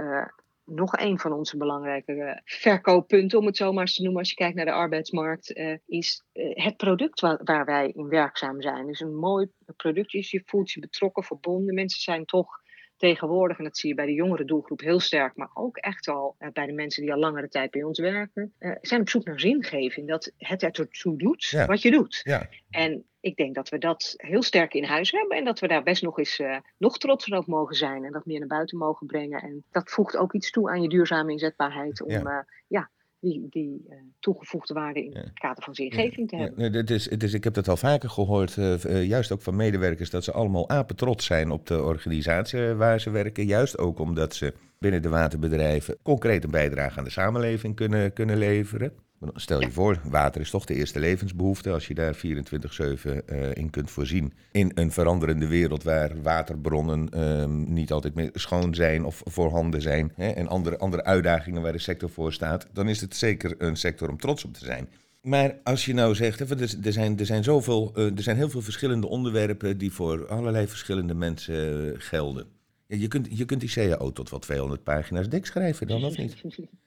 nog 0.67 0.99
een 0.99 1.19
van 1.19 1.33
onze 1.33 1.57
belangrijke 1.57 2.13
eh, 2.13 2.41
verkooppunten, 2.45 3.39
om 3.39 3.47
het 3.47 3.57
zo 3.57 3.73
maar 3.73 3.81
eens 3.81 3.95
te 3.95 4.03
noemen, 4.03 4.21
als 4.21 4.29
je 4.29 4.35
kijkt 4.37 4.57
naar 4.57 4.65
de 4.65 4.73
arbeidsmarkt, 4.73 5.57
uh, 5.57 5.77
is 5.87 6.25
uh, 6.33 6.65
het 6.65 6.77
product 6.77 7.21
waar, 7.21 7.65
wij 7.65 7.93
in 7.95 8.09
werkzaam 8.09 8.61
zijn. 8.61 8.87
Dus 8.87 9.01
een 9.01 9.17
mooi 9.17 9.51
product 9.77 10.15
is, 10.15 10.31
je 10.31 10.43
voelt 10.45 10.71
je 10.71 10.81
betrokken, 10.81 11.25
verbonden. 11.25 11.75
Mensen 11.75 12.01
zijn 12.01 12.25
toch 12.25 12.49
tegenwoordig, 12.97 13.59
en 13.59 13.65
dat 13.65 13.77
zie 13.77 13.89
je 13.89 13.95
bij 13.95 14.07
de 14.07 14.13
jongere 14.13 14.45
doelgroep 14.45 14.81
heel 14.81 15.01
sterk, 15.01 15.37
maar 15.37 15.51
ook 15.55 15.77
echt 15.77 16.09
al 16.09 16.37
uh, 16.39 16.49
bij 16.53 16.67
de 16.67 16.73
mensen 16.73 17.03
die 17.03 17.13
al 17.13 17.19
langere 17.19 17.49
tijd 17.49 17.71
bij 17.71 17.83
ons 17.83 17.99
werken, 17.99 18.53
zijn 18.81 19.01
op 19.01 19.09
zoek 19.09 19.25
naar 19.25 19.41
zingeving. 19.41 20.09
Dat 20.09 20.33
het 20.37 20.63
ertoe 20.63 21.17
doet 21.17 21.45
ja. 21.45 21.67
wat 21.67 21.83
je 21.83 21.91
doet. 21.91 22.21
Ja. 22.25 22.49
En 22.71 23.05
ik 23.21 23.37
denk 23.37 23.55
dat 23.55 23.69
we 23.69 23.79
dat 23.79 24.15
heel 24.17 24.43
sterk 24.43 24.75
in 24.75 24.85
huis 24.85 25.11
hebben 25.11 25.37
en 25.37 25.45
dat 25.45 25.61
we 25.61 25.69
daar 25.69 25.83
best 25.83 26.03
nog 26.03 26.19
eens 26.19 26.39
uh, 26.39 26.57
nog 26.79 26.99
trotser 26.99 27.39
op 27.39 27.47
mogen 27.47 27.77
zijn 27.77 28.05
en 28.05 28.13
dat 28.13 28.27
meer 28.27 28.39
naar 28.39 28.49
buiten 28.49 28.79
mogen 28.79 29.07
brengen. 29.07 29.43
En 29.43 29.65
dat 29.71 29.91
voegt 29.91 30.17
ook 30.17 30.33
iets 30.33 30.51
toe 30.51 30.71
aan 30.71 30.83
je 30.83 30.89
duurzame 30.89 31.33
inzetbaarheid 31.33 32.03
om 32.03 32.11
ja, 32.11 32.21
uh, 32.23 32.39
ja 32.67 32.91
die, 33.21 33.47
die 33.51 33.85
uh, 33.89 33.97
toegevoegde 34.19 34.75
waarde 34.75 35.05
in 35.05 35.17
het 35.17 35.33
kader 35.33 35.65
van 35.65 35.75
zingeving 35.75 36.29
te 36.29 36.37
hebben. 36.37 36.73
Ja, 36.73 36.79
het 36.79 36.91
is, 36.91 37.11
het 37.11 37.23
is, 37.23 37.35
ik 37.35 37.45
heb 37.45 37.55
dat 37.55 37.69
al 37.69 37.77
vaker 37.77 38.11
gehoord, 38.11 38.55
juist 38.89 39.33
ook 39.33 39.43
van 39.43 39.57
medewerkers, 39.57 40.11
dat 40.11 40.25
ze 40.25 40.33
allemaal 40.33 40.69
apetrots 40.69 41.25
zijn 41.25 41.51
op 41.51 41.67
de 41.67 41.83
organisatie 41.83 42.61
waar 42.61 43.01
ze 43.01 43.11
werken. 43.11 43.47
Juist 43.47 43.79
ook 43.79 43.99
omdat 43.99 44.35
ze 44.35 44.55
binnen 44.79 45.03
de 45.03 45.09
waterbedrijven 45.09 45.97
concreet 46.03 46.45
een 46.45 46.51
bijdrage 46.51 46.99
aan 46.99 47.05
de 47.05 47.11
samenleving 47.11 47.75
kunnen, 47.75 48.13
kunnen 48.13 48.37
leveren. 48.37 48.93
Stel 49.35 49.61
je 49.61 49.71
voor, 49.71 50.01
water 50.05 50.41
is 50.41 50.51
toch 50.51 50.65
de 50.65 50.75
eerste 50.75 51.01
levensbehoefte. 51.01 51.71
Als 51.71 51.87
je 51.87 51.95
daar 51.95 52.17
24-7 52.17 52.21
uh, 52.21 53.55
in 53.55 53.71
kunt 53.71 53.91
voorzien. 53.91 54.33
In 54.53 54.71
een 54.75 54.93
veranderende 54.93 55.47
wereld 55.47 55.83
waar 55.83 56.23
waterbronnen 56.23 57.09
uh, 57.15 57.45
niet 57.67 57.93
altijd 57.93 58.15
meer 58.15 58.31
schoon 58.33 58.75
zijn 58.75 59.05
of 59.05 59.23
voorhanden 59.25 59.83
zijn. 59.83 60.13
Hè, 60.15 60.29
en 60.29 60.49
andere, 60.49 60.79
andere 60.79 61.05
uitdagingen 61.05 61.63
waar 61.63 61.73
de 61.73 61.79
sector 61.79 62.11
voor 62.11 62.33
staat. 62.33 62.67
Dan 62.73 62.89
is 62.89 63.01
het 63.01 63.17
zeker 63.17 63.55
een 63.59 63.77
sector 63.77 64.09
om 64.09 64.19
trots 64.19 64.45
op 64.45 64.55
te 64.55 64.65
zijn. 64.65 64.89
Maar 65.23 65.59
als 65.63 65.85
je 65.85 65.95
nou 65.95 66.15
zegt, 66.15 66.41
er 66.41 66.93
zijn, 66.93 67.19
er 67.19 67.27
zijn, 67.27 67.45
zoveel, 67.45 67.93
uh, 67.97 68.17
er 68.17 68.23
zijn 68.23 68.37
heel 68.37 68.51
veel 68.51 68.63
verschillende 68.63 69.07
onderwerpen 69.07 69.79
die 69.79 69.93
voor 69.93 70.29
allerlei 70.29 70.67
verschillende 70.67 71.15
mensen 71.15 71.95
gelden. 72.01 72.47
Ja, 72.87 72.97
je, 72.97 73.09
kunt, 73.09 73.29
je 73.31 73.45
kunt 73.45 73.61
die 73.61 73.71
CAO 73.71 74.13
tot 74.13 74.31
wel 74.31 74.39
200 74.39 74.83
pagina's 74.83 75.29
dik 75.29 75.47
schrijven 75.47 75.87
dan, 75.87 76.05
of 76.05 76.17
niet? 76.17 76.37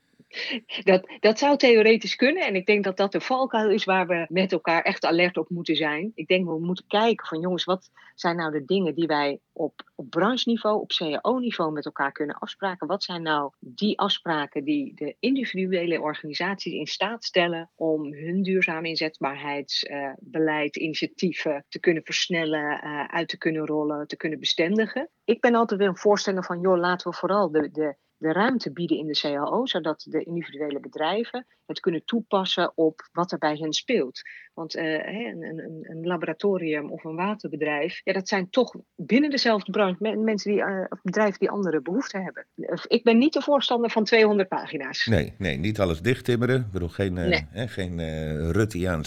Dat, 0.83 1.07
dat 1.19 1.39
zou 1.39 1.57
theoretisch 1.57 2.15
kunnen. 2.15 2.45
En 2.45 2.55
ik 2.55 2.65
denk 2.65 2.83
dat 2.83 2.97
dat 2.97 3.11
de 3.11 3.21
valkuil 3.21 3.69
is 3.69 3.83
waar 3.83 4.07
we 4.07 4.25
met 4.29 4.51
elkaar 4.51 4.81
echt 4.81 5.05
alert 5.05 5.37
op 5.37 5.49
moeten 5.49 5.75
zijn. 5.75 6.11
Ik 6.15 6.27
denk 6.27 6.47
we 6.47 6.59
moeten 6.59 6.87
kijken 6.87 7.27
van 7.27 7.39
jongens, 7.39 7.63
wat 7.63 7.89
zijn 8.15 8.35
nou 8.35 8.51
de 8.51 8.65
dingen 8.65 8.95
die 8.95 9.07
wij 9.07 9.39
op, 9.51 9.91
op 9.95 10.09
brancheniveau, 10.09 10.79
op 10.81 10.91
cao-niveau 10.91 11.71
met 11.71 11.85
elkaar 11.85 12.11
kunnen 12.11 12.35
afspraken? 12.35 12.87
Wat 12.87 13.03
zijn 13.03 13.21
nou 13.21 13.51
die 13.59 13.99
afspraken 13.99 14.63
die 14.63 14.95
de 14.95 15.15
individuele 15.19 16.01
organisaties 16.01 16.73
in 16.73 16.87
staat 16.87 17.25
stellen 17.25 17.71
om 17.75 18.13
hun 18.13 18.43
duurzame 18.43 18.87
inzetbaarheidsbeleid, 18.87 20.75
uh, 20.75 20.83
initiatieven 20.83 21.65
te 21.69 21.79
kunnen 21.79 22.03
versnellen, 22.03 22.81
uh, 22.83 23.05
uit 23.05 23.27
te 23.27 23.37
kunnen 23.37 23.65
rollen, 23.65 24.07
te 24.07 24.17
kunnen 24.17 24.39
bestendigen? 24.39 25.09
Ik 25.23 25.41
ben 25.41 25.55
altijd 25.55 25.79
weer 25.79 25.89
een 25.89 25.97
voorstander 25.97 26.43
van, 26.43 26.59
joh, 26.61 26.77
laten 26.77 27.11
we 27.11 27.17
vooral 27.17 27.51
de, 27.51 27.71
de 27.71 27.95
de 28.19 28.31
ruimte 28.31 28.71
bieden 28.71 28.97
in 28.97 29.07
de 29.07 29.19
CAO, 29.19 29.65
zodat 29.65 30.05
de 30.09 30.23
individuele 30.23 30.79
bedrijven 30.79 31.45
het 31.65 31.79
kunnen 31.79 32.05
toepassen 32.05 32.71
op 32.75 33.09
wat 33.11 33.31
er 33.31 33.37
bij 33.37 33.55
hen 33.55 33.73
speelt. 33.73 34.21
Want 34.53 34.75
uh, 34.75 34.83
een, 34.93 35.43
een, 35.43 35.85
een, 35.89 36.07
laboratorium 36.07 36.91
of 36.91 37.03
een 37.03 37.15
waterbedrijf, 37.15 38.01
ja, 38.03 38.13
dat 38.13 38.27
zijn 38.27 38.49
toch 38.49 38.75
binnen 38.95 39.29
dezelfde 39.29 39.71
branche 39.71 40.17
mensen 40.17 40.51
die, 40.51 40.61
uh, 40.61 40.83
bedrijven 41.03 41.39
die 41.39 41.49
andere 41.49 41.81
behoeften 41.81 42.23
hebben. 42.23 42.47
Ik 42.87 43.03
ben 43.03 43.17
niet 43.17 43.33
de 43.33 43.41
voorstander 43.41 43.89
van 43.89 44.03
200 44.03 44.49
pagina's. 44.49 45.05
Nee, 45.05 45.33
nee 45.37 45.57
niet 45.57 45.79
alles 45.79 46.01
dichttimmeren. 46.01 46.59
Ik 46.59 46.71
bedoel, 46.71 46.89
geen, 46.89 47.15
uh, 47.15 47.27
nee. 47.27 47.47
hè, 47.49 47.67
geen 47.67 47.99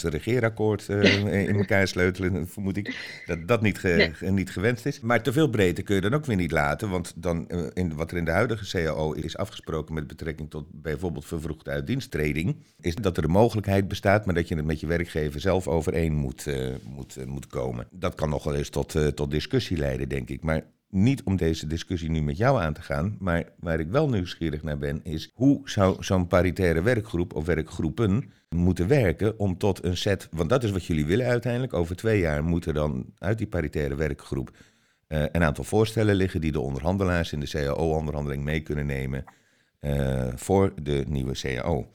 regeerakkoord 0.02 0.88
in 0.88 1.56
elkaar 1.56 1.88
sleutelen, 1.88 2.48
vermoed 2.48 2.76
ik. 2.76 3.22
Dat 3.26 3.48
dat 3.48 3.62
niet, 3.62 3.78
ge, 3.78 4.12
nee. 4.20 4.30
niet 4.30 4.50
gewenst 4.50 4.86
is. 4.86 5.00
Maar 5.00 5.22
te 5.22 5.32
veel 5.32 5.50
breedte 5.50 5.82
kun 5.82 5.94
je 5.94 6.00
dan 6.00 6.14
ook 6.14 6.26
weer 6.26 6.36
niet 6.36 6.52
laten, 6.52 6.90
want 6.90 7.22
dan, 7.22 7.48
in, 7.74 7.96
wat 7.96 8.10
er 8.10 8.16
in 8.16 8.24
de 8.24 8.30
huidige 8.30 8.70
CAO 8.70 9.01
is 9.10 9.36
afgesproken 9.36 9.94
met 9.94 10.06
betrekking 10.06 10.50
tot 10.50 10.64
bijvoorbeeld 10.70 11.24
vervroegde 11.24 11.70
uitdiensttreding, 11.70 12.56
is 12.80 12.94
dat 12.94 13.16
er 13.16 13.22
de 13.22 13.28
mogelijkheid 13.28 13.88
bestaat, 13.88 14.24
maar 14.24 14.34
dat 14.34 14.48
je 14.48 14.56
het 14.56 14.64
met 14.64 14.80
je 14.80 14.86
werkgever 14.86 15.40
zelf 15.40 15.68
overeen 15.68 16.14
moet, 16.14 16.46
uh, 16.46 16.68
moet, 16.84 17.16
uh, 17.18 17.24
moet 17.24 17.46
komen. 17.46 17.86
Dat 17.90 18.14
kan 18.14 18.28
nog 18.28 18.44
wel 18.44 18.54
eens 18.54 18.68
tot, 18.68 18.94
uh, 18.94 19.06
tot 19.06 19.30
discussie 19.30 19.76
leiden, 19.76 20.08
denk 20.08 20.28
ik. 20.28 20.42
Maar 20.42 20.64
niet 20.92 21.22
om 21.22 21.36
deze 21.36 21.66
discussie 21.66 22.10
nu 22.10 22.22
met 22.22 22.36
jou 22.36 22.60
aan 22.60 22.72
te 22.72 22.82
gaan, 22.82 23.16
maar 23.18 23.52
waar 23.60 23.80
ik 23.80 23.88
wel 23.88 24.08
nieuwsgierig 24.08 24.62
naar 24.62 24.78
ben, 24.78 25.00
is 25.04 25.30
hoe 25.34 25.60
zou 25.64 26.02
zo'n 26.04 26.26
paritaire 26.26 26.82
werkgroep 26.82 27.34
of 27.34 27.46
werkgroepen 27.46 28.30
moeten 28.48 28.88
werken 28.88 29.38
om 29.38 29.58
tot 29.58 29.84
een 29.84 29.96
set, 29.96 30.28
want 30.30 30.48
dat 30.48 30.64
is 30.64 30.70
wat 30.70 30.84
jullie 30.84 31.06
willen 31.06 31.26
uiteindelijk. 31.26 31.72
Over 31.72 31.96
twee 31.96 32.20
jaar 32.20 32.44
moeten 32.44 32.74
dan 32.74 33.06
uit 33.18 33.38
die 33.38 33.46
paritaire 33.46 33.94
werkgroep 33.94 34.50
een 35.12 35.42
aantal 35.42 35.64
voorstellen 35.64 36.14
liggen 36.14 36.40
die 36.40 36.52
de 36.52 36.60
onderhandelaars 36.60 37.32
in 37.32 37.40
de 37.40 37.48
CAO-onderhandeling 37.48 38.44
mee 38.44 38.60
kunnen 38.60 38.86
nemen 38.86 39.24
voor 40.34 40.72
de 40.82 41.04
nieuwe 41.08 41.32
CAO 41.32 41.88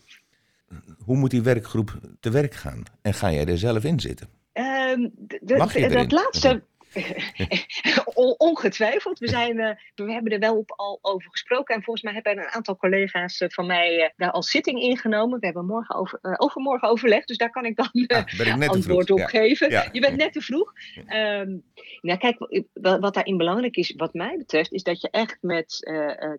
hoe 1.06 1.18
moet 1.18 1.32
die 1.32 1.42
werkgroep 1.42 2.00
te 2.20 2.30
werk 2.30 2.54
gaan? 2.54 2.84
En 3.02 3.14
ga 3.14 3.32
jij 3.32 3.46
er 3.46 3.58
zelf 3.58 3.84
in 3.84 4.00
zitten? 4.00 4.28
Um, 4.54 5.14
Mag 5.58 5.74
je 5.74 5.90
dat 5.90 6.12
laatste. 6.12 6.64
Ongetwijfeld. 8.38 9.20
We, 9.20 9.28
zijn, 9.28 9.58
uh, 9.58 9.70
we 9.96 10.12
hebben 10.12 10.32
er 10.32 10.40
wel 10.40 10.58
op 10.58 10.72
al 10.76 11.00
over 11.02 11.30
gesproken. 11.30 11.76
En 11.76 11.84
volgens 11.84 12.06
mij 12.06 12.14
hebben 12.14 12.38
een 12.38 12.50
aantal 12.50 12.78
collega's 12.78 13.42
uh, 13.42 13.50
van 13.50 13.66
mij 13.66 13.98
uh, 13.98 14.10
daar 14.16 14.32
al 14.32 14.44
zitting 14.44 14.82
ingenomen. 14.82 15.40
We 15.40 15.46
hebben 15.46 15.66
morgen 15.66 15.96
over, 15.96 16.20
overmorgen 16.22 16.90
overleg. 16.90 17.26
Dus 17.26 17.38
daar 17.38 17.50
kan 17.50 17.66
ik 17.66 17.76
dan 17.76 17.90
ah, 18.08 18.68
antwoord 18.68 19.12
op 19.12 19.18
ja. 19.18 19.28
geven. 19.28 19.70
Ja. 19.70 19.90
Je 19.92 20.00
bent 20.00 20.18
net 20.18 20.34
te 20.34 20.42
vroeg. 20.42 20.74
Um, 20.96 21.64
nou, 22.02 22.18
kijk, 22.18 22.38
wat 22.74 23.14
daarin 23.14 23.38
belangrijk 23.38 23.76
is, 23.76 23.94
wat 23.98 24.14
mij 24.14 24.38
betreft, 24.38 24.72
is 24.72 24.84
dat 24.84 25.02
je 25.02 25.10
echt 25.10 25.38
met 25.42 25.78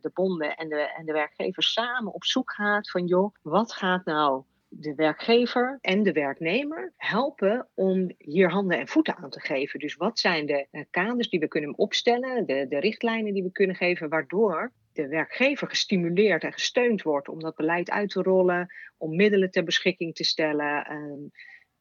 de 0.01 0.11
bonden 0.15 0.57
en 0.57 0.69
de, 0.69 0.93
en 0.97 1.05
de 1.05 1.13
werkgevers 1.13 1.73
samen 1.73 2.13
op 2.13 2.25
zoek 2.25 2.53
gaat 2.53 2.91
van, 2.91 3.07
joh, 3.07 3.35
wat 3.43 3.73
gaat 3.73 4.05
nou 4.05 4.43
de 4.69 4.95
werkgever 4.95 5.79
en 5.81 6.03
de 6.03 6.13
werknemer 6.13 6.93
helpen 6.97 7.69
om 7.75 8.15
hier 8.19 8.51
handen 8.51 8.79
en 8.79 8.89
voeten 8.89 9.17
aan 9.17 9.31
te 9.31 9.41
geven. 9.41 9.81
Dus 9.81 9.95
wat 9.95 10.19
zijn 10.19 10.47
de 10.47 10.67
uh, 10.71 10.83
kaders 10.91 11.29
die 11.29 11.41
we 11.41 11.49
kunnen 11.49 11.79
opstellen, 11.79 12.47
de, 12.47 12.67
de 12.69 12.79
richtlijnen 12.79 13.35
die 13.35 13.43
we 13.43 13.53
kunnen 13.53 13.77
geven, 13.77 14.09
waardoor 14.09 14.73
de 14.93 15.09
werkgever 15.09 15.69
gestimuleerd 15.69 16.45
en 16.45 16.53
gesteund 16.53 17.03
wordt 17.03 17.29
om 17.29 17.41
dat 17.41 17.57
beleid 17.57 17.91
uit 17.91 18.11
te 18.11 18.23
rollen, 18.23 18.75
om 18.97 19.17
middelen 19.17 19.51
ter 19.51 19.65
beschikking 19.65 20.15
te 20.15 20.25
stellen. 20.25 20.93
Um, 20.93 21.31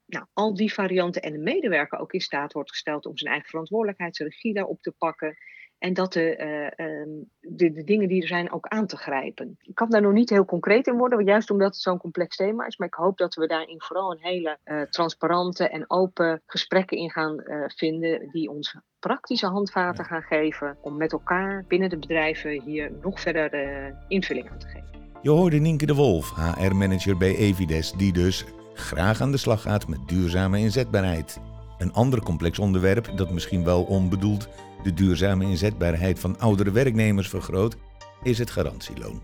nou, 0.05 0.25
al 0.33 0.53
die 0.53 0.73
varianten 0.73 1.21
en 1.21 1.31
de 1.31 1.39
medewerker 1.39 1.99
ook 1.99 2.13
in 2.13 2.21
staat 2.21 2.53
wordt 2.53 2.69
gesteld 2.69 3.05
om 3.05 3.17
zijn 3.17 3.31
eigen 3.31 3.49
verantwoordelijkheid, 3.49 4.15
zijn 4.15 4.29
regie 4.29 4.53
daarop 4.53 4.81
te 4.81 4.93
pakken. 4.97 5.37
En 5.77 5.93
dat 5.93 6.13
de, 6.13 6.37
uh, 6.77 7.23
de, 7.39 7.71
de, 7.71 7.83
dingen 7.83 8.07
die 8.07 8.21
er 8.21 8.27
zijn 8.27 8.51
ook 8.51 8.67
aan 8.67 8.87
te 8.87 8.97
grijpen. 8.97 9.57
Ik 9.61 9.75
kan 9.75 9.89
daar 9.89 10.01
nog 10.01 10.13
niet 10.13 10.29
heel 10.29 10.45
concreet 10.45 10.87
in 10.87 10.97
worden, 10.97 11.25
juist 11.25 11.51
omdat 11.51 11.67
het 11.67 11.81
zo'n 11.81 11.97
complex 11.97 12.35
thema 12.35 12.65
is. 12.65 12.77
Maar 12.77 12.87
ik 12.87 12.93
hoop 12.93 13.17
dat 13.17 13.35
we 13.35 13.47
daarin 13.47 13.81
vooral 13.81 14.11
een 14.11 14.21
hele 14.21 14.57
uh, 14.65 14.81
transparante 14.81 15.69
en 15.69 15.89
open 15.89 16.41
gesprekken 16.45 16.97
in 16.97 17.11
gaan 17.11 17.41
uh, 17.45 17.63
vinden. 17.67 18.29
Die 18.31 18.49
ons 18.49 18.75
praktische 18.99 19.47
handvaten 19.47 20.05
gaan 20.05 20.21
geven. 20.21 20.77
Om 20.81 20.97
met 20.97 21.11
elkaar 21.11 21.65
binnen 21.67 21.89
de 21.89 21.97
bedrijven 21.97 22.61
hier 22.61 22.91
nog 23.01 23.21
verder 23.21 23.95
invulling 24.07 24.49
aan 24.49 24.59
te 24.59 24.67
geven. 24.67 24.87
Je 25.21 25.29
hoorde 25.29 25.57
Nienke 25.57 25.85
de 25.85 25.95
Wolf, 25.95 26.33
HR-manager 26.35 27.17
bij 27.17 27.35
Evides, 27.35 27.91
die 27.91 28.13
dus 28.13 28.45
graag 28.73 29.21
aan 29.21 29.31
de 29.31 29.37
slag 29.37 29.61
gaat 29.61 29.87
met 29.87 30.07
duurzame 30.07 30.59
inzetbaarheid. 30.59 31.39
Een 31.77 31.93
ander 31.93 32.21
complex 32.21 32.59
onderwerp 32.59 33.11
dat 33.15 33.31
misschien 33.31 33.63
wel 33.63 33.83
onbedoeld 33.83 34.47
de 34.83 34.93
duurzame 34.93 35.45
inzetbaarheid 35.45 36.19
van 36.19 36.39
oudere 36.39 36.71
werknemers 36.71 37.29
vergroot, 37.29 37.77
is 38.23 38.37
het 38.37 38.49
garantieloon. 38.49 39.21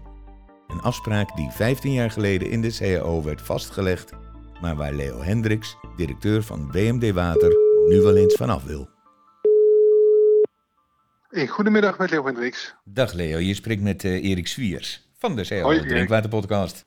Een 0.67 0.81
afspraak 0.81 1.35
die 1.35 1.49
15 1.49 1.91
jaar 1.91 2.11
geleden 2.11 2.49
in 2.49 2.61
de 2.61 2.75
CAO 2.77 3.23
werd 3.23 3.41
vastgelegd, 3.41 4.13
maar 4.61 4.75
waar 4.75 4.93
Leo 4.93 5.21
Hendricks, 5.21 5.77
directeur 5.95 6.43
van 6.43 6.71
WMD 6.71 7.11
Water, 7.11 7.55
nu 7.87 8.01
wel 8.01 8.15
eens 8.15 8.35
vanaf 8.35 8.63
wil. 8.63 8.89
Hey, 11.27 11.47
goedemiddag 11.47 11.97
met 11.97 12.09
Leo 12.09 12.25
Hendricks. 12.25 12.75
Dag 12.83 13.13
Leo, 13.13 13.37
je 13.37 13.53
spreekt 13.53 13.81
met 13.81 14.03
uh, 14.03 14.23
Erik 14.23 14.47
Zwiers 14.47 15.09
van 15.17 15.35
de 15.35 15.45
CAO 15.45 15.79
Drinkwaterpodcast. 15.79 16.85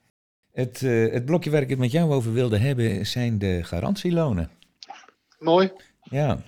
Het, 0.53 0.81
uh, 0.81 1.13
het 1.13 1.25
blokje 1.25 1.51
waar 1.51 1.63
ik 1.63 1.69
het 1.69 1.79
met 1.79 1.93
jou 1.93 2.13
over 2.13 2.33
wilde 2.33 2.59
hebben 2.59 3.07
zijn 3.07 3.39
de 3.39 3.65
garantielonen. 3.65 4.51
Mooi. 5.39 5.73
Ja, 6.03 6.43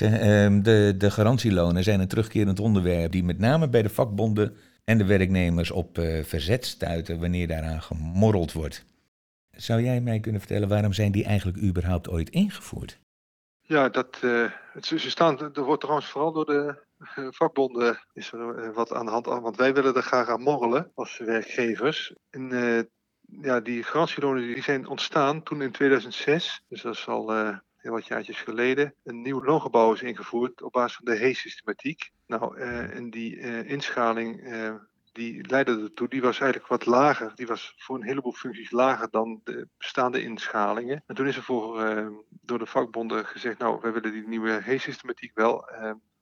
Ehm, 0.00 0.62
de, 0.62 0.94
de 0.98 1.10
garantielonen 1.10 1.82
zijn 1.82 2.00
een 2.00 2.08
terugkerend 2.08 2.60
onderwerp 2.60 3.12
die 3.12 3.24
met 3.24 3.38
name 3.38 3.68
bij 3.68 3.82
de 3.82 3.88
vakbonden 3.88 4.56
en 4.84 4.98
de 4.98 5.04
werknemers 5.04 5.70
op 5.70 5.98
uh, 5.98 6.24
verzet 6.24 6.66
stuiten 6.66 7.20
wanneer 7.20 7.46
daaraan 7.46 7.82
gemorreld 7.82 8.52
wordt. 8.52 8.84
Zou 9.50 9.82
jij 9.82 10.00
mij 10.00 10.20
kunnen 10.20 10.40
vertellen 10.40 10.68
waarom 10.68 10.92
zijn 10.92 11.12
die 11.12 11.24
eigenlijk 11.24 11.62
überhaupt 11.62 12.08
ooit 12.08 12.30
ingevoerd? 12.30 12.98
Ja, 13.60 13.88
dat, 13.88 14.20
uh, 14.24 14.50
het, 14.72 14.86
ze 14.86 15.10
staan, 15.10 15.54
er 15.54 15.64
wordt 15.64 15.80
trouwens 15.80 16.08
vooral 16.10 16.32
door 16.32 16.46
de 16.46 16.84
uh, 17.16 17.28
vakbonden 17.30 17.98
is 18.12 18.32
er 18.32 18.72
wat 18.72 18.92
aan 18.92 19.04
de 19.04 19.10
hand, 19.10 19.26
want 19.26 19.56
wij 19.56 19.74
willen 19.74 19.94
er 19.94 20.02
graag 20.02 20.28
aan 20.28 20.42
morrelen 20.42 20.90
als 20.94 21.18
werkgevers. 21.18 22.14
En 22.30 22.48
ja, 23.20 23.60
die 23.60 23.82
garantielonen 23.82 24.42
die 24.42 24.62
zijn 24.62 24.86
ontstaan 24.86 25.42
toen 25.42 25.62
in 25.62 25.72
2006, 25.72 26.62
dus 26.68 26.82
dat 26.82 26.94
is 26.94 27.08
al 27.08 27.32
wat 27.90 28.06
jaartjes 28.06 28.40
geleden, 28.40 28.94
een 29.04 29.22
nieuw 29.22 29.44
loongebouw 29.44 29.92
is 29.92 30.02
ingevoerd 30.02 30.62
op 30.62 30.72
basis 30.72 30.96
van 30.96 31.04
de 31.04 31.20
HEE-systematiek. 31.20 32.10
Nou, 32.26 32.58
uh, 32.58 32.96
en 32.96 33.10
die 33.10 33.36
uh, 33.36 33.70
inschaling 33.70 34.46
uh, 34.46 34.74
die 35.12 35.48
leidde 35.48 35.82
ertoe, 35.82 36.08
die 36.08 36.20
was 36.22 36.40
eigenlijk 36.40 36.70
wat 36.70 36.86
lager. 36.86 37.32
Die 37.34 37.46
was 37.46 37.74
voor 37.76 37.96
een 37.96 38.06
heleboel 38.06 38.32
functies 38.32 38.70
lager 38.70 39.10
dan 39.10 39.40
de 39.44 39.68
bestaande 39.78 40.22
inschalingen. 40.22 41.02
En 41.06 41.14
toen 41.14 41.26
is 41.26 41.36
er 41.36 41.42
voor, 41.42 41.82
door 42.30 42.58
de 42.58 42.66
vakbonden 42.66 43.26
gezegd, 43.26 43.58
nou, 43.58 43.78
wij 43.82 43.92
willen 43.92 44.12
die 44.12 44.28
nieuwe 44.28 44.50
HEE-systematiek 44.50 45.30
wel 45.34 45.64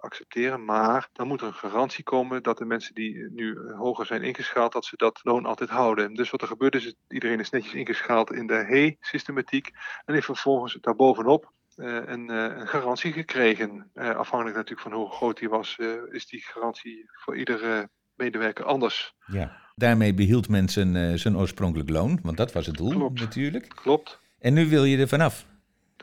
accepteren. 0.04 0.64
Maar 0.64 1.08
dan 1.12 1.26
moet 1.26 1.40
er 1.40 1.46
een 1.46 1.54
garantie 1.54 2.04
komen 2.04 2.42
dat 2.42 2.58
de 2.58 2.64
mensen 2.64 2.94
die 2.94 3.28
nu 3.30 3.58
hoger 3.76 4.06
zijn 4.06 4.22
ingeschaald, 4.22 4.72
dat 4.72 4.84
ze 4.84 4.96
dat 4.96 5.20
loon 5.22 5.46
altijd 5.46 5.70
houden. 5.70 6.14
Dus 6.14 6.30
wat 6.30 6.42
er 6.42 6.48
gebeurt 6.48 6.74
is, 6.74 6.94
iedereen 7.08 7.40
is 7.40 7.50
netjes 7.50 7.74
ingeschaald 7.74 8.32
in 8.32 8.46
de 8.46 8.64
HE-systematiek 8.68 9.70
en 10.04 10.14
heeft 10.14 10.26
vervolgens 10.26 10.78
daarbovenop 10.80 11.52
uh, 11.76 12.00
een, 12.06 12.30
uh, 12.30 12.42
een, 12.42 12.68
garantie 12.68 13.12
gekregen. 13.12 13.90
Uh, 13.94 14.16
afhankelijk 14.16 14.56
natuurlijk 14.56 14.88
van 14.88 14.98
hoe 14.98 15.10
groot 15.10 15.38
die 15.38 15.48
was, 15.48 15.78
is 16.10 16.26
die 16.26 16.42
garantie 16.44 17.04
voor 17.12 17.36
iedere 17.36 17.88
medewerker 18.14 18.64
anders. 18.64 19.14
Ja, 19.26 19.56
daarmee 19.74 20.14
behield 20.14 20.48
men 20.48 20.68
zijn, 20.68 21.18
zijn 21.18 21.36
oorspronkelijk 21.36 21.90
loon, 21.90 22.18
want 22.22 22.36
dat 22.36 22.52
was 22.52 22.66
het 22.66 22.76
doel 22.76 22.90
Klopt. 22.90 23.20
natuurlijk. 23.20 23.68
Klopt. 23.68 24.20
En 24.38 24.54
nu 24.54 24.68
wil 24.68 24.84
je 24.84 24.98
er 24.98 25.08
vanaf. 25.08 25.46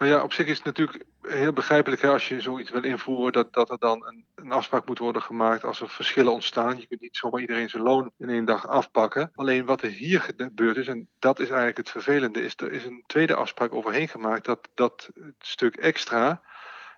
Nou 0.02 0.14
ja, 0.14 0.24
op 0.24 0.34
zich 0.34 0.48
is 0.48 0.56
het 0.56 0.66
natuurlijk 0.66 1.06
heel 1.22 1.54
begrijpelijk 1.54 2.02
hè, 2.02 2.10
als 2.10 2.28
je 2.28 2.42
zoiets 2.42 2.70
wil 2.70 2.84
invoeren, 2.84 3.32
dat, 3.32 3.54
dat 3.54 3.70
er 3.70 3.80
dan 3.80 4.06
een, 4.06 4.26
een, 4.36 4.52
afspraak 4.52 4.88
moet 4.88 4.98
worden 4.98 5.22
gemaakt 5.22 5.64
als 5.64 5.82
er 5.82 5.90
verschillen 5.90 6.34
ontstaan. 6.34 6.80
Je 6.80 6.88
kunt 6.88 7.02
niet 7.02 7.18
zomaar 7.18 7.42
iedereen 7.42 7.70
zijn 7.70 7.84
loon 7.84 8.12
in 8.18 8.30
één 8.30 8.46
dag 8.46 8.68
afpakken. 8.68 9.32
Alleen 9.36 9.66
wat 9.66 9.82
er 9.82 9.90
hier 9.90 10.22
gebeurd 10.22 10.78
is, 10.78 10.88
en 10.88 11.08
dat 11.20 11.40
is 11.40 11.48
eigenlijk 11.48 11.78
het 11.78 11.90
vervelende, 11.90 12.42
is 12.42 12.54
er 12.58 12.72
is 12.72 12.86
een 12.86 13.04
tweede 13.08 13.36
afspraak 13.36 13.74
overheen 13.74 14.08
gemaakt 14.08 14.46
dat 14.46 14.70
dat 14.74 15.10
stuk 15.40 15.76
extra 15.76 16.42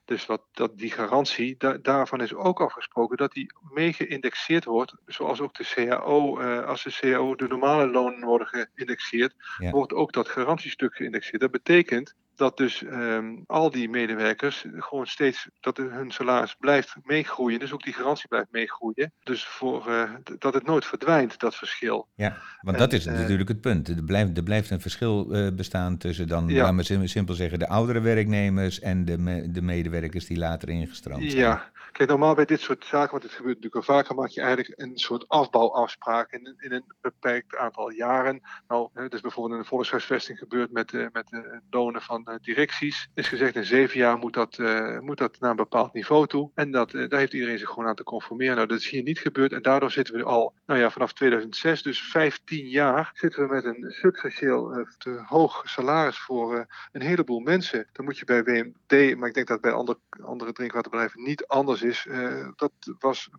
Dus 0.05 0.25
wat, 0.25 0.41
dat, 0.51 0.77
die 0.77 0.91
garantie, 0.91 1.57
daarvan 1.81 2.21
is 2.21 2.33
ook 2.33 2.61
afgesproken 2.61 3.17
dat 3.17 3.31
die 3.31 3.53
mee 3.69 3.93
geïndexeerd 3.93 4.65
wordt, 4.65 4.95
zoals 5.05 5.41
ook 5.41 5.53
de 5.53 5.71
CAO, 5.73 6.41
uh, 6.41 6.65
als 6.65 6.83
de 6.83 6.97
CAO 6.99 7.35
de 7.35 7.47
normale 7.47 7.87
lonen 7.87 8.25
worden 8.25 8.47
geïndexeerd, 8.47 9.35
wordt 9.57 9.93
ook 9.93 10.13
dat 10.13 10.29
garantiestuk 10.29 10.95
geïndexeerd. 10.95 11.41
Dat 11.41 11.51
betekent 11.51 12.15
dat 12.43 12.57
dus 12.57 12.81
um, 12.81 13.43
al 13.47 13.71
die 13.71 13.89
medewerkers 13.89 14.65
gewoon 14.77 15.07
steeds 15.07 15.49
dat 15.59 15.77
hun 15.77 16.11
salaris 16.11 16.55
blijft 16.59 16.95
meegroeien. 17.03 17.59
Dus 17.59 17.73
ook 17.73 17.83
die 17.83 17.93
garantie 17.93 18.27
blijft 18.27 18.51
meegroeien. 18.51 19.13
Dus 19.23 19.45
voor, 19.45 19.87
uh, 19.87 20.11
dat 20.37 20.53
het 20.53 20.65
nooit 20.65 20.85
verdwijnt, 20.85 21.39
dat 21.39 21.55
verschil. 21.55 22.07
Ja, 22.15 22.37
want 22.61 22.77
dat 22.77 22.93
is 22.93 23.05
uh, 23.05 23.13
natuurlijk 23.13 23.49
het 23.49 23.61
punt. 23.61 23.87
Er 23.87 24.03
blijft, 24.03 24.37
er 24.37 24.43
blijft 24.43 24.69
een 24.69 24.81
verschil 24.81 25.35
uh, 25.35 25.51
bestaan 25.55 25.97
tussen 25.97 26.27
dan, 26.27 26.47
ja. 26.47 26.71
laten 26.71 26.99
we 26.99 27.07
simpel 27.07 27.33
zeggen, 27.33 27.59
de 27.59 27.67
oudere 27.67 27.99
werknemers 27.99 28.79
en 28.79 29.05
de, 29.05 29.17
me, 29.17 29.51
de 29.51 29.61
medewerkers 29.61 30.25
die 30.25 30.37
later 30.37 30.69
ingestroomd 30.69 31.31
zijn. 31.31 31.43
Ja, 31.43 31.71
kijk, 31.91 32.09
normaal 32.09 32.35
bij 32.35 32.45
dit 32.45 32.59
soort 32.59 32.85
zaken, 32.85 33.11
want 33.11 33.23
het 33.23 33.31
gebeurt 33.31 33.55
natuurlijk 33.55 33.87
al 33.87 33.95
vaker, 33.95 34.15
maak 34.15 34.29
je 34.29 34.41
eigenlijk 34.41 34.81
een 34.81 34.97
soort 34.97 35.27
afbouwafspraak 35.27 36.31
in, 36.31 36.55
in 36.57 36.71
een 36.71 36.93
beperkt 37.01 37.57
aantal 37.57 37.91
jaren. 37.91 38.41
Nou, 38.67 38.89
dus 39.09 39.21
bijvoorbeeld 39.21 39.55
in 39.55 39.61
de 39.61 39.67
volkshuisvesting 39.67 40.37
gebeurt 40.37 40.71
met, 40.71 40.91
met 40.91 41.27
de 41.29 41.61
lonen 41.69 42.01
van 42.01 42.23
directies. 42.41 43.07
Is 43.13 43.27
gezegd 43.27 43.55
in 43.55 43.65
zeven 43.65 43.99
jaar 43.99 44.17
moet 44.17 44.33
dat, 44.33 44.57
uh, 44.57 44.99
moet 44.99 45.17
dat 45.17 45.39
naar 45.39 45.49
een 45.49 45.55
bepaald 45.55 45.93
niveau 45.93 46.27
toe. 46.27 46.51
En 46.55 46.71
dat, 46.71 46.93
uh, 46.93 47.09
daar 47.09 47.19
heeft 47.19 47.33
iedereen 47.33 47.57
zich 47.57 47.69
gewoon 47.69 47.87
aan 47.87 47.95
te 47.95 48.03
conformeren. 48.03 48.55
Nou, 48.55 48.67
dat 48.67 48.79
is 48.79 48.89
hier 48.89 49.03
niet 49.03 49.19
gebeurd. 49.19 49.51
En 49.51 49.61
daardoor 49.61 49.91
zitten 49.91 50.15
we 50.15 50.23
al, 50.23 50.53
nou 50.65 50.79
ja, 50.79 50.91
vanaf 50.91 51.13
2006, 51.13 51.81
dus 51.81 52.01
15 52.01 52.67
jaar, 52.67 53.11
zitten 53.13 53.47
we 53.47 53.53
met 53.53 53.65
een 53.65 53.85
substantieel 53.91 54.87
te 54.97 55.23
hoog 55.25 55.61
salaris 55.65 56.17
voor 56.17 56.67
een 56.91 57.01
heleboel 57.01 57.39
mensen. 57.39 57.87
Dan 57.91 58.05
moet 58.05 58.17
je 58.17 58.25
bij 58.25 58.43
WMD, 58.43 59.17
maar 59.17 59.27
ik 59.27 59.33
denk 59.33 59.47
dat 59.47 59.61
bij 59.61 59.71
andere, 59.71 59.99
andere 60.21 60.51
drinkwaterbedrijven 60.51 61.23
niet 61.23 61.45
anders 61.45 61.81
is. 61.81 62.07
dat 62.55 62.71
was 62.99 63.29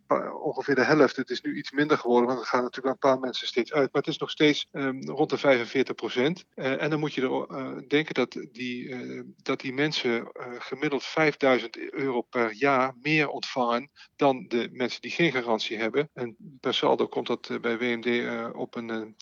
ongeveer 0.42 0.74
de 0.74 0.84
helft. 0.84 1.16
Het 1.16 1.30
is 1.30 1.40
nu 1.40 1.56
iets 1.56 1.70
minder 1.70 1.98
geworden, 1.98 2.28
want 2.28 2.40
er 2.40 2.46
gaan 2.46 2.62
natuurlijk 2.62 2.94
een 2.94 3.10
paar 3.10 3.20
mensen 3.20 3.46
steeds 3.46 3.72
uit. 3.72 3.92
Maar 3.92 4.02
het 4.02 4.10
is 4.10 4.18
nog 4.18 4.30
steeds 4.30 4.68
um, 4.72 5.02
rond 5.02 5.30
de 5.30 5.38
45 5.38 5.94
procent. 5.94 6.44
en 6.54 6.90
dan 6.90 6.98
moet 6.98 7.14
je 7.14 7.22
er 7.22 7.88
denken 7.88 8.14
dat 8.14 8.32
die 8.52 8.73
uh, 8.82 9.22
dat 9.42 9.60
die 9.60 9.72
mensen 9.72 10.12
uh, 10.12 10.46
gemiddeld 10.58 11.04
5000 11.04 11.78
euro 11.92 12.20
per 12.20 12.52
jaar 12.52 12.94
meer 13.02 13.28
ontvangen 13.28 13.90
dan 14.16 14.44
de 14.48 14.68
mensen 14.72 15.00
die 15.00 15.10
geen 15.10 15.32
garantie 15.32 15.76
hebben. 15.76 16.10
En 16.12 16.36
per 16.60 16.74
saldo 16.74 17.06
komt 17.06 17.26
dat 17.26 17.48
uh, 17.48 17.60
bij 17.60 17.78
WMD 17.78 18.52
op 18.54 18.74
een 18.74 19.16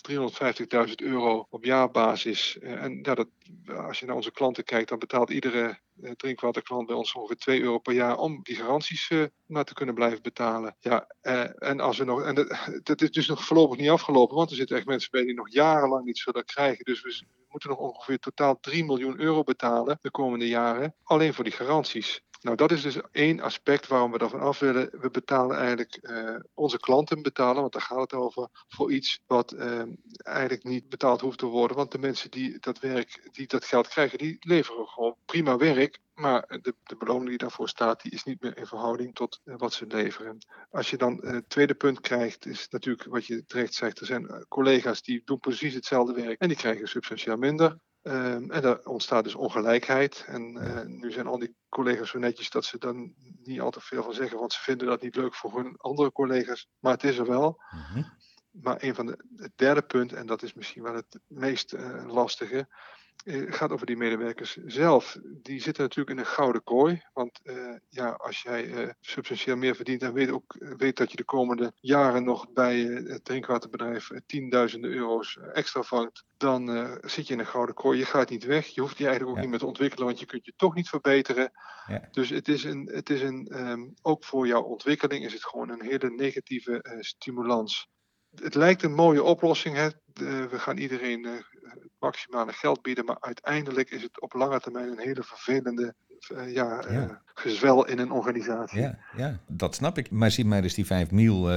350.000 0.87 0.93
euro 0.95 1.47
op 1.49 1.65
jaarbasis. 1.65 2.59
en 2.59 2.99
ja, 3.01 3.15
dat, 3.15 3.27
als 3.67 3.99
je 3.99 4.05
naar 4.05 4.15
onze 4.15 4.31
klanten 4.31 4.63
kijkt, 4.63 4.89
dan 4.89 4.99
betaalt 4.99 5.29
iedere 5.29 5.79
drinkwaterklant 6.15 6.87
bij 6.87 6.95
ons 6.95 7.13
ongeveer 7.13 7.37
2 7.37 7.61
euro 7.61 7.79
per 7.79 7.93
jaar 7.93 8.17
om 8.17 8.39
die 8.43 8.55
garanties 8.55 9.11
maar 9.45 9.63
te 9.63 9.73
kunnen 9.73 9.95
blijven 9.95 10.21
betalen. 10.21 10.75
Ja, 10.79 11.07
en 11.57 11.79
als 11.79 11.97
we 11.97 12.03
nog, 12.03 12.21
en 12.21 12.35
dat, 12.35 12.47
dat 12.83 13.01
is 13.01 13.11
dus 13.11 13.27
nog 13.27 13.45
voorlopig 13.45 13.77
niet 13.77 13.89
afgelopen, 13.89 14.35
want 14.35 14.49
er 14.49 14.55
zitten 14.55 14.77
echt 14.77 14.85
mensen 14.85 15.11
bij 15.11 15.23
die 15.23 15.33
nog 15.33 15.51
jarenlang 15.51 16.05
niet 16.05 16.17
zullen 16.17 16.45
krijgen. 16.45 16.85
Dus 16.85 17.01
we 17.01 17.25
moeten 17.47 17.69
nog 17.69 17.79
ongeveer 17.79 18.19
totaal 18.19 18.59
3 18.59 18.85
miljoen 18.85 19.19
euro 19.19 19.43
betalen 19.43 19.97
de 20.01 20.11
komende 20.11 20.47
jaren, 20.47 20.95
alleen 21.03 21.33
voor 21.33 21.43
die 21.43 21.53
garanties. 21.53 22.21
Nou, 22.43 22.55
dat 22.55 22.71
is 22.71 22.81
dus 22.81 23.01
één 23.11 23.39
aspect 23.39 23.87
waarom 23.87 24.11
we 24.11 24.17
daarvan 24.17 24.39
af 24.39 24.59
willen. 24.59 24.89
We 24.99 25.09
betalen 25.09 25.57
eigenlijk, 25.57 25.97
uh, 26.01 26.35
onze 26.53 26.79
klanten 26.79 27.21
betalen, 27.21 27.61
want 27.61 27.73
daar 27.73 27.81
gaat 27.81 27.99
het 27.99 28.13
over, 28.13 28.49
voor 28.67 28.91
iets 28.91 29.21
wat 29.27 29.53
uh, 29.53 29.81
eigenlijk 30.15 30.63
niet 30.63 30.89
betaald 30.89 31.21
hoeft 31.21 31.37
te 31.37 31.45
worden. 31.45 31.77
Want 31.77 31.91
de 31.91 31.99
mensen 31.99 32.31
die 32.31 32.59
dat 32.59 32.79
werk, 32.79 33.29
die 33.31 33.47
dat 33.47 33.65
geld 33.65 33.87
krijgen, 33.87 34.17
die 34.17 34.37
leveren 34.39 34.87
gewoon 34.87 35.15
prima 35.25 35.57
werk. 35.57 35.99
Maar 36.13 36.59
de, 36.61 36.75
de 36.83 36.95
beloning 36.95 37.29
die 37.29 37.37
daarvoor 37.37 37.69
staat, 37.69 38.01
die 38.01 38.11
is 38.11 38.23
niet 38.23 38.41
meer 38.41 38.57
in 38.57 38.65
verhouding 38.65 39.15
tot 39.15 39.39
uh, 39.45 39.55
wat 39.57 39.73
ze 39.73 39.85
leveren. 39.87 40.37
Als 40.69 40.89
je 40.89 40.97
dan 40.97 41.19
het 41.25 41.49
tweede 41.49 41.73
punt 41.75 41.99
krijgt, 41.99 42.45
is 42.45 42.69
natuurlijk 42.69 43.09
wat 43.09 43.25
je 43.25 43.45
terecht 43.45 43.73
zegt. 43.73 43.99
Er 43.99 44.05
zijn 44.05 44.45
collega's 44.47 45.01
die 45.01 45.21
doen 45.25 45.39
precies 45.39 45.73
hetzelfde 45.73 46.13
werk 46.13 46.39
en 46.39 46.47
die 46.47 46.57
krijgen 46.57 46.87
substantieel 46.87 47.37
minder. 47.37 47.77
Um, 48.03 48.51
en 48.51 48.61
daar 48.61 48.79
ontstaat 48.79 49.23
dus 49.23 49.35
ongelijkheid. 49.35 50.23
En 50.27 50.55
uh, 50.55 50.81
nu 50.81 51.11
zijn 51.11 51.27
al 51.27 51.39
die 51.39 51.55
collega's 51.69 52.09
zo 52.09 52.19
netjes 52.19 52.49
dat 52.49 52.65
ze 52.65 52.77
dan 52.77 53.13
niet 53.43 53.61
al 53.61 53.71
te 53.71 53.81
veel 53.81 54.03
van 54.03 54.13
zeggen, 54.13 54.39
want 54.39 54.53
ze 54.53 54.61
vinden 54.61 54.87
dat 54.87 55.01
niet 55.01 55.15
leuk 55.15 55.35
voor 55.35 55.55
hun 55.55 55.77
andere 55.77 56.11
collega's. 56.11 56.67
Maar 56.79 56.93
het 56.93 57.03
is 57.03 57.17
er 57.17 57.27
wel. 57.27 57.63
Mm 57.69 57.79
-hmm. 57.79 58.11
Maar 58.51 58.83
een 58.83 58.95
van 58.95 59.05
de, 59.05 59.25
het 59.35 59.51
derde 59.55 59.81
punt, 59.81 60.13
en 60.13 60.25
dat 60.25 60.43
is 60.43 60.53
misschien 60.53 60.83
wel 60.83 60.95
het 60.95 61.19
meest 61.27 61.73
uh, 61.73 62.05
lastige, 62.07 62.67
gaat 63.25 63.71
over 63.71 63.85
die 63.85 63.97
medewerkers 63.97 64.57
zelf. 64.65 65.17
Die 65.41 65.61
zitten 65.61 65.83
natuurlijk 65.83 66.17
in 66.17 66.25
een 66.25 66.31
gouden 66.31 66.63
kooi. 66.63 67.01
Want 67.13 67.39
uh, 67.43 67.75
ja, 67.89 68.09
als 68.09 68.41
jij 68.41 68.93
substantieel 68.99 69.55
meer 69.55 69.75
verdient 69.75 70.01
en 70.01 70.13
weet, 70.13 70.31
ook, 70.31 70.55
weet 70.77 70.97
dat 70.97 71.11
je 71.11 71.17
de 71.17 71.23
komende 71.23 71.73
jaren 71.79 72.23
nog 72.23 72.51
bij 72.53 72.79
het 72.79 73.25
drinkwaterbedrijf 73.25 74.09
tienduizenden 74.25 74.91
euro's 74.91 75.37
extra 75.53 75.81
vangt, 75.81 76.23
dan 76.37 76.89
zit 77.01 77.27
je 77.27 77.33
in 77.33 77.39
een 77.39 77.45
gouden 77.45 77.75
kooi. 77.75 77.99
Je 77.99 78.05
gaat 78.05 78.29
niet 78.29 78.45
weg. 78.45 78.67
Je 78.67 78.81
hoeft 78.81 78.97
je 78.97 79.05
eigenlijk 79.05 79.29
ook 79.29 79.37
ja. 79.37 79.41
niet 79.41 79.51
meer 79.51 79.59
te 79.59 79.73
ontwikkelen, 79.73 80.05
want 80.05 80.19
je 80.19 80.25
kunt 80.25 80.45
je 80.45 80.53
toch 80.55 80.75
niet 80.75 80.89
verbeteren. 80.89 81.51
Ja. 81.87 82.07
Dus 82.11 82.29
het 82.29 82.47
is, 82.47 82.63
een, 82.63 82.89
het 82.93 83.09
is 83.09 83.21
een, 83.21 83.69
um, 83.69 83.93
ook 84.01 84.23
voor 84.23 84.47
jouw 84.47 84.61
ontwikkeling 84.61 85.25
is 85.25 85.33
het 85.33 85.45
gewoon 85.45 85.69
een 85.69 85.83
hele 85.83 86.09
negatieve 86.09 86.97
stimulans 86.99 87.91
het 88.35 88.55
lijkt 88.55 88.83
een 88.83 88.93
mooie 88.93 89.23
oplossing. 89.23 89.75
Hè? 89.75 89.89
We 90.47 90.59
gaan 90.59 90.77
iedereen 90.77 91.43
maximale 92.03 92.51
geld 92.51 92.81
bieden, 92.81 93.05
maar 93.05 93.17
uiteindelijk 93.19 93.89
is 93.89 94.01
het 94.01 94.21
op 94.21 94.33
lange 94.33 94.59
termijn 94.59 94.91
een 94.91 94.99
hele 94.99 95.23
vervelende 95.23 95.93
uh, 96.31 96.53
ja, 96.53 96.83
ja. 96.89 97.03
Uh, 97.03 97.09
gezwel 97.25 97.87
in 97.87 97.99
een 97.99 98.11
organisatie. 98.11 98.81
Ja, 98.81 98.97
ja, 99.15 99.39
dat 99.47 99.75
snap 99.75 99.97
ik. 99.97 100.11
Maar 100.11 100.31
zie 100.31 100.45
maar 100.45 100.63
eens 100.63 100.73
die 100.73 100.85
5 100.85 101.11
mil 101.11 101.49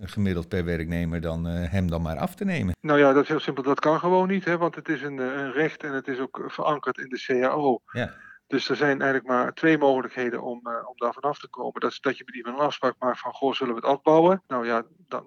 gemiddeld 0.00 0.48
per 0.48 0.64
werknemer 0.64 1.20
dan 1.20 1.44
hem 1.44 1.90
dan 1.90 2.02
maar 2.02 2.16
af 2.16 2.34
te 2.34 2.44
nemen. 2.44 2.74
Nou 2.80 2.98
ja, 2.98 3.12
dat 3.12 3.22
is 3.22 3.28
heel 3.28 3.40
simpel. 3.40 3.62
Dat 3.62 3.80
kan 3.80 3.98
gewoon 3.98 4.28
niet, 4.28 4.44
hè? 4.44 4.58
want 4.58 4.74
het 4.74 4.88
is 4.88 5.02
een, 5.02 5.18
een 5.18 5.52
recht 5.52 5.82
en 5.82 5.92
het 5.92 6.08
is 6.08 6.18
ook 6.18 6.44
verankerd 6.46 6.98
in 6.98 7.08
de 7.08 7.24
CAO. 7.26 7.80
Ja. 7.92 8.14
Dus 8.46 8.68
er 8.68 8.76
zijn 8.76 9.00
eigenlijk 9.00 9.26
maar 9.26 9.54
twee 9.54 9.78
mogelijkheden 9.78 10.42
om, 10.42 10.60
uh, 10.68 10.88
om 10.88 10.94
daar 10.96 11.12
vanaf 11.12 11.38
te 11.38 11.48
komen. 11.48 11.80
Dat 11.80 11.90
is 11.90 12.00
dat 12.00 12.18
je 12.18 12.22
met 12.26 12.34
iemand 12.34 12.58
een 12.58 12.64
afspraak 12.64 12.94
maakt 12.98 13.18
van, 13.18 13.32
goh, 13.32 13.52
zullen 13.52 13.74
we 13.74 13.80
het 13.80 13.90
afbouwen? 13.90 14.42
Nou 14.46 14.66
ja, 14.66 14.84
dan, 15.08 15.24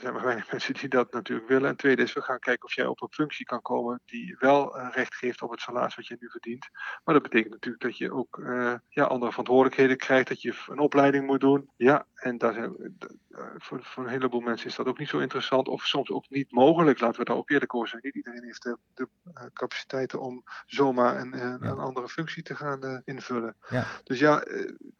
zijn 0.00 0.12
maar 0.12 0.24
weinig 0.24 0.50
mensen 0.52 0.74
die 0.74 0.88
dat 0.88 1.12
natuurlijk 1.12 1.48
willen. 1.48 1.68
En 1.68 1.76
tweede 1.76 2.02
is, 2.02 2.12
we 2.12 2.22
gaan 2.22 2.38
kijken 2.38 2.64
of 2.64 2.74
jij 2.74 2.86
op 2.86 3.02
een 3.02 3.12
functie 3.12 3.46
kan 3.46 3.62
komen 3.62 4.00
die 4.04 4.36
wel 4.38 4.78
uh, 4.78 4.88
recht 4.92 5.14
geeft 5.14 5.42
op 5.42 5.50
het 5.50 5.60
salaris 5.60 5.94
wat 5.94 6.06
je 6.06 6.16
nu 6.20 6.30
verdient. 6.30 6.68
Maar 7.04 7.14
dat 7.14 7.22
betekent 7.22 7.52
natuurlijk 7.52 7.82
dat 7.82 7.96
je 7.96 8.12
ook 8.12 8.36
uh, 8.36 8.74
ja, 8.88 9.04
andere 9.04 9.30
verantwoordelijkheden 9.30 9.96
krijgt, 9.96 10.28
dat 10.28 10.42
je 10.42 10.64
een 10.68 10.78
opleiding 10.78 11.26
moet 11.26 11.40
doen. 11.40 11.70
Ja, 11.76 12.06
en 12.14 12.38
daar 12.38 12.52
zijn, 12.52 12.98
uh, 13.30 13.38
voor, 13.56 13.82
voor, 13.82 14.04
een 14.04 14.10
heleboel 14.10 14.40
mensen 14.40 14.66
is 14.66 14.76
dat 14.76 14.86
ook 14.86 14.98
niet 14.98 15.08
zo 15.08 15.18
interessant 15.18 15.68
of 15.68 15.84
soms 15.84 16.10
ook 16.10 16.28
niet 16.28 16.52
mogelijk. 16.52 17.00
Laten 17.00 17.18
we 17.18 17.24
daar 17.24 17.36
ook 17.36 17.50
eerlijk 17.50 17.74
over 17.74 17.88
zijn. 17.88 18.02
Niet 18.04 18.14
iedereen 18.14 18.44
heeft 18.44 18.62
de, 18.62 18.78
de 18.94 19.08
capaciteiten 19.52 20.20
om 20.20 20.44
zomaar 20.66 21.20
een, 21.20 21.32
een, 21.32 21.58
ja. 21.60 21.70
een 21.70 21.78
andere 21.78 22.08
functie 22.08 22.42
te 22.42 22.54
gaan 22.54 23.02
invullen. 23.04 23.56
Ja. 23.68 23.86
Dus 24.04 24.18
ja, 24.18 24.44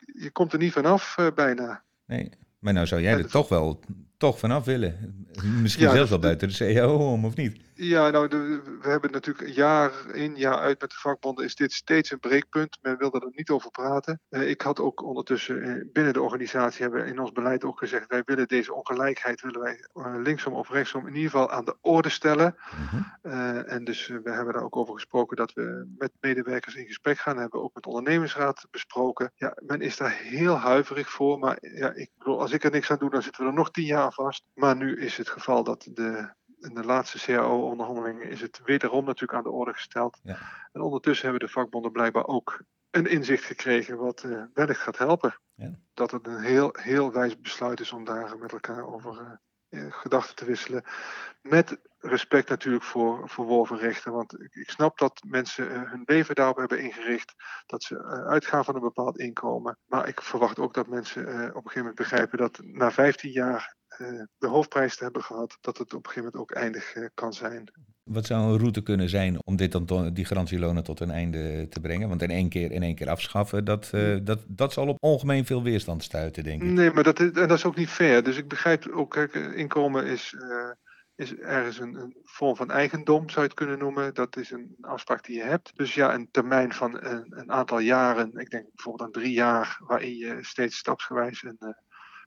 je 0.07 0.31
komt 0.33 0.53
er 0.53 0.59
niet 0.59 0.73
vanaf 0.73 1.17
bijna. 1.35 1.83
Nee, 2.07 2.31
maar 2.59 2.73
nou 2.73 2.87
zou 2.87 3.01
jij 3.01 3.19
er 3.19 3.31
toch 3.31 3.49
wel 3.49 3.81
toch 4.21 4.39
vanaf 4.39 4.65
willen. 4.65 5.27
Misschien 5.63 5.87
ja, 5.87 5.93
zelfs 5.93 6.11
wel 6.11 6.19
buiten 6.19 6.49
de 6.49 6.75
CAO 6.75 7.13
om, 7.13 7.25
of 7.25 7.37
niet? 7.37 7.61
Ja, 7.83 8.11
nou, 8.11 8.29
de, 8.29 8.61
we 8.83 8.89
hebben 8.89 9.11
natuurlijk 9.11 9.49
jaar 9.49 9.93
in, 10.13 10.37
jaar 10.37 10.59
uit 10.59 10.81
met 10.81 10.91
de 10.91 10.97
vakbonden 10.97 11.45
is 11.45 11.55
dit 11.55 11.73
steeds 11.73 12.11
een 12.11 12.19
breekpunt. 12.19 12.79
Men 12.83 12.99
wilde 12.99 13.21
er 13.21 13.33
niet 13.35 13.51
over 13.51 13.71
praten. 13.71 14.21
Uh, 14.31 14.49
ik 14.49 14.61
had 14.61 14.81
ook 14.81 15.03
ondertussen 15.03 15.57
uh, 15.57 15.85
binnen 15.93 16.13
de 16.13 16.23
organisatie 16.23 16.83
hebben 16.83 17.03
we 17.03 17.11
in 17.11 17.21
ons 17.21 17.33
beleid 17.33 17.65
ook 17.65 17.79
gezegd, 17.79 18.09
wij 18.09 18.23
willen 18.25 18.49
deze 18.49 18.75
ongelijkheid, 18.75 19.41
willen 19.41 19.61
wij 19.61 19.87
uh, 19.95 20.15
linksom 20.23 20.53
of 20.53 20.71
rechtsom 20.71 21.07
in 21.07 21.15
ieder 21.15 21.31
geval 21.31 21.51
aan 21.51 21.65
de 21.65 21.77
orde 21.81 22.09
stellen. 22.09 22.55
-hmm. 22.57 23.05
en 23.67 23.85
dus 23.85 24.07
we 24.07 24.31
hebben 24.31 24.55
daar 24.55 24.63
ook 24.63 24.77
over 24.77 24.95
gesproken 24.95 25.37
dat 25.37 25.53
we 25.53 25.87
met 25.99 26.13
medewerkers 26.21 26.75
in 26.75 26.87
gesprek 26.87 27.19
gaan. 27.19 27.39
hebben 27.39 27.61
we 27.61 27.65
ook 27.67 27.75
met 27.75 27.83
de 27.83 27.89
ondernemingsraad 27.89 28.67
besproken. 28.71 29.33
Ja, 29.35 29.57
men 29.67 29.81
is 29.81 29.97
daar 29.97 30.19
heel 30.23 30.57
huiverig 30.57 31.11
voor, 31.11 31.39
maar 31.39 31.59
ja, 31.61 31.93
ik 31.93 32.11
bedoel, 32.19 32.41
als 32.41 32.53
ik 32.53 32.65
er 32.65 32.71
niks 32.71 32.91
aan 32.91 32.99
doe, 32.99 33.11
dan 33.11 33.23
zitten 33.23 33.43
we 33.43 33.49
er 33.49 33.57
nog 33.57 33.71
tien 33.71 33.85
jaar 33.85 34.10
vast. 34.13 34.45
Maar 34.55 34.77
nu 34.77 35.01
is 35.01 35.17
het 35.17 35.29
geval 35.29 35.65
dat 35.65 35.89
de, 35.93 36.35
in 36.59 36.75
de 36.75 36.85
laatste 36.85 37.19
CAO-onderhandelingen 37.19 38.29
is 38.29 38.41
het 38.41 38.61
wederom 38.65 39.05
natuurlijk 39.05 39.39
aan 39.39 39.45
de 39.45 39.51
orde 39.51 39.73
gesteld. 39.73 40.21
Ja. 40.23 40.39
En 40.73 40.81
ondertussen 40.81 41.29
hebben 41.29 41.47
de 41.47 41.53
vakbonden 41.53 41.93
blijkbaar 41.93 42.27
ook 42.27 42.63
een 42.91 43.07
inzicht 43.07 43.45
gekregen 43.45 43.97
wat 43.97 44.23
uh, 44.23 44.43
wellicht 44.55 44.81
gaat 44.81 44.99
helpen. 44.99 45.41
Ja. 45.55 45.79
Dat 45.95 46.11
het 46.11 46.27
een 46.27 46.41
heel, 46.41 46.75
heel 46.81 47.13
wijs 47.13 47.41
besluit 47.41 47.81
is 47.81 47.93
om 47.93 48.05
daar 48.05 48.39
met 48.39 48.53
elkaar 48.53 48.87
over 48.87 49.41
uh, 49.69 49.93
gedachten 49.93 50.37
te 50.37 50.45
wisselen. 50.45 50.85
Met 51.43 51.79
respect 52.01 52.49
natuurlijk 52.49 52.85
voor 52.85 53.29
verworven 53.29 53.79
rechten. 53.79 54.13
Want 54.13 54.41
ik, 54.41 54.55
ik 54.55 54.71
snap 54.71 54.99
dat 54.99 55.23
mensen 55.27 55.67
uh, 55.67 55.91
hun 55.91 56.03
leven 56.05 56.35
daarop 56.35 56.57
hebben 56.57 56.83
ingericht. 56.83 57.35
Dat 57.67 57.83
ze 57.83 57.95
uh, 57.95 58.29
uitgaan 58.29 58.65
van 58.65 58.75
een 58.75 58.81
bepaald 58.81 59.19
inkomen. 59.19 59.79
Maar 59.87 60.09
ik 60.09 60.21
verwacht 60.21 60.59
ook 60.59 60.75
dat 60.75 60.87
mensen 60.87 61.23
uh, 61.23 61.29
op 61.29 61.35
een 61.37 61.53
gegeven 61.53 61.79
moment 61.79 61.95
begrijpen 61.95 62.39
dat 62.39 62.61
na 62.63 62.91
15 62.91 63.31
jaar 63.31 63.79
de 64.39 64.47
hoofdprijs 64.47 64.97
te 64.97 65.05
hebben 65.05 65.23
gehad, 65.23 65.59
dat 65.61 65.79
het 65.79 65.95
op 65.95 66.07
een 66.07 66.11
gegeven 66.11 66.31
moment 66.33 66.51
ook 66.51 66.57
eindig 66.57 66.95
kan 67.15 67.33
zijn. 67.33 67.73
wat 68.03 68.27
zou 68.27 68.53
een 68.53 68.59
route 68.59 68.83
kunnen 68.83 69.09
zijn 69.09 69.47
om 69.47 69.57
dit 69.57 69.73
dan 69.73 70.11
die 70.13 70.25
garantielonen 70.25 70.85
tot 70.85 71.01
een 71.01 71.11
einde 71.11 71.67
te 71.69 71.81
brengen? 71.81 72.09
Want 72.09 72.23
in 72.23 72.31
één 72.31 72.49
keer, 72.49 72.73
in 72.73 72.83
één 72.83 72.95
keer 72.95 73.09
afschaffen, 73.09 73.65
dat, 73.65 73.91
uh, 73.95 74.19
dat, 74.23 74.45
dat 74.47 74.73
zal 74.73 74.89
op 74.89 74.97
ongemeen 75.01 75.47
veel 75.47 75.63
weerstand 75.63 76.03
stuiten, 76.03 76.45
denk 76.45 76.63
ik. 76.63 76.69
Nee, 76.69 76.91
maar 76.91 77.03
dat 77.03 77.21
is, 77.21 77.31
en 77.31 77.49
dat 77.49 77.59
is 77.59 77.65
ook 77.65 77.77
niet 77.77 77.89
fair. 77.89 78.23
Dus 78.23 78.37
ik 78.37 78.49
begrijp 78.49 78.89
ook, 78.89 79.11
kijk, 79.11 79.35
inkomen 79.35 80.07
is, 80.07 80.35
uh, 80.39 80.71
is 81.21 81.35
ergens 81.35 81.79
een, 81.79 81.95
een, 81.95 82.17
vorm 82.25 82.57
van 82.57 82.71
eigendom, 82.71 83.29
zou 83.29 83.41
je 83.41 83.47
het 83.47 83.55
kunnen 83.55 83.79
noemen. 83.79 84.15
Dat 84.15 84.37
is 84.37 84.51
een 84.51 84.77
afspraak 84.81 85.25
die 85.25 85.37
je 85.37 85.43
hebt. 85.43 85.77
Dus 85.77 85.95
ja, 85.95 86.15
een 86.15 86.31
termijn 86.31 86.73
van 86.73 87.05
een, 87.05 87.39
een 87.39 87.53
aantal 87.53 87.79
jaren, 87.79 88.37
ik 88.37 88.51
denk 88.51 88.67
bijvoorbeeld 88.75 89.07
aan 89.07 89.23
drie 89.23 89.33
jaar, 89.33 89.81
waarin 89.87 90.17
je 90.17 90.39
steeds 90.41 90.77
stapsgewijs 90.77 91.43
een, 91.43 91.57
uh, 91.61 91.69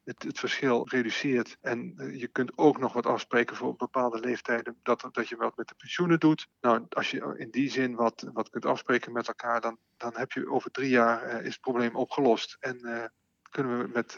het, 0.04 0.24
het, 0.24 0.40
verschil 0.40 0.88
reduceert. 0.90 1.58
En 1.62 1.94
uh, 1.98 2.20
je 2.20 2.28
kunt 2.28 2.52
ook 2.58 2.80
nog 2.80 2.94
wat 2.94 3.06
afspreken 3.06 3.56
voor 3.56 3.76
bepaalde 3.76 4.20
leeftijden 4.20 4.80
dat, 4.84 5.10
dat 5.12 5.28
je 5.28 5.36
wat 5.36 5.58
met 5.58 5.68
de 5.68 5.76
pensioenen 5.78 6.20
doet. 6.20 6.48
Nou, 6.62 6.86
als 6.90 7.12
je 7.12 7.36
in 7.38 7.52
die 7.52 7.70
zin 7.70 7.96
wat, 7.96 8.30
wat 8.34 8.50
kunt 8.50 8.66
afspreken 8.66 9.12
met 9.12 9.28
elkaar, 9.28 9.62
dan, 9.62 9.78
dan 9.98 10.12
heb 10.16 10.32
je 10.32 10.50
over 10.50 10.72
drie 10.72 10.90
jaar 10.90 11.28
uh, 11.28 11.46
is 11.46 11.54
het 11.54 11.62
probleem 11.62 11.96
opgelost. 11.96 12.58
En 12.60 13.12
kunnen 13.50 13.80
we 13.80 13.90
met 13.94 14.18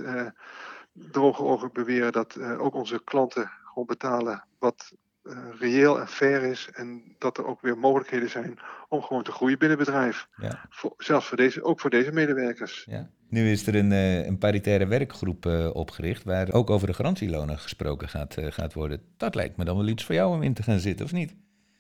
droge 0.94 1.44
ogen 1.44 1.74
beweren 1.74 2.12
dat 2.12 2.40
ook 2.40 2.74
onze 2.74 3.04
klanten 3.04 3.52
gewoon 3.76 3.86
betalen 3.88 4.48
wat 4.66 4.94
uh, 5.24 5.38
reëel 5.60 6.00
en 6.00 6.08
fair 6.08 6.44
is. 6.44 6.70
En 6.74 7.16
dat 7.18 7.38
er 7.38 7.46
ook 7.46 7.62
weer 7.62 7.78
mogelijkheden 7.78 8.30
zijn 8.30 8.60
om 8.90 9.02
gewoon 9.02 9.24
te 9.24 9.32
groeien 9.32 9.60
binnen 9.60 9.78
het 9.78 9.88
bedrijf. 9.88 10.28
Ja. 10.36 10.66
Voor, 10.70 10.94
zelfs 10.98 11.28
voor 11.28 11.38
deze, 11.38 11.64
ook 11.64 11.80
voor 11.80 11.90
deze 11.90 12.12
medewerkers. 12.12 12.86
Ja. 12.90 13.10
Nu 13.30 13.52
is 13.52 13.68
er 13.68 13.76
een, 13.76 13.92
uh, 13.92 14.26
een 14.26 14.38
paritaire 14.38 14.88
werkgroep 14.88 15.46
uh, 15.46 15.76
opgericht 15.76 16.24
waar 16.24 16.52
ook 16.52 16.70
over 16.70 16.88
de 16.88 16.94
garantielonen 16.94 17.60
gesproken 17.60 18.10
gaat, 18.10 18.36
gaat 18.40 18.74
worden. 18.74 19.02
Dat 19.18 19.36
lijkt 19.36 19.58
me 19.58 19.66
dan 19.66 19.78
wel 19.78 19.88
iets 19.88 20.06
voor 20.06 20.16
jou 20.16 20.36
om 20.36 20.42
in 20.42 20.54
te 20.54 20.64
gaan 20.64 20.80
zitten, 20.80 21.06
of 21.06 21.12
niet? 21.12 21.36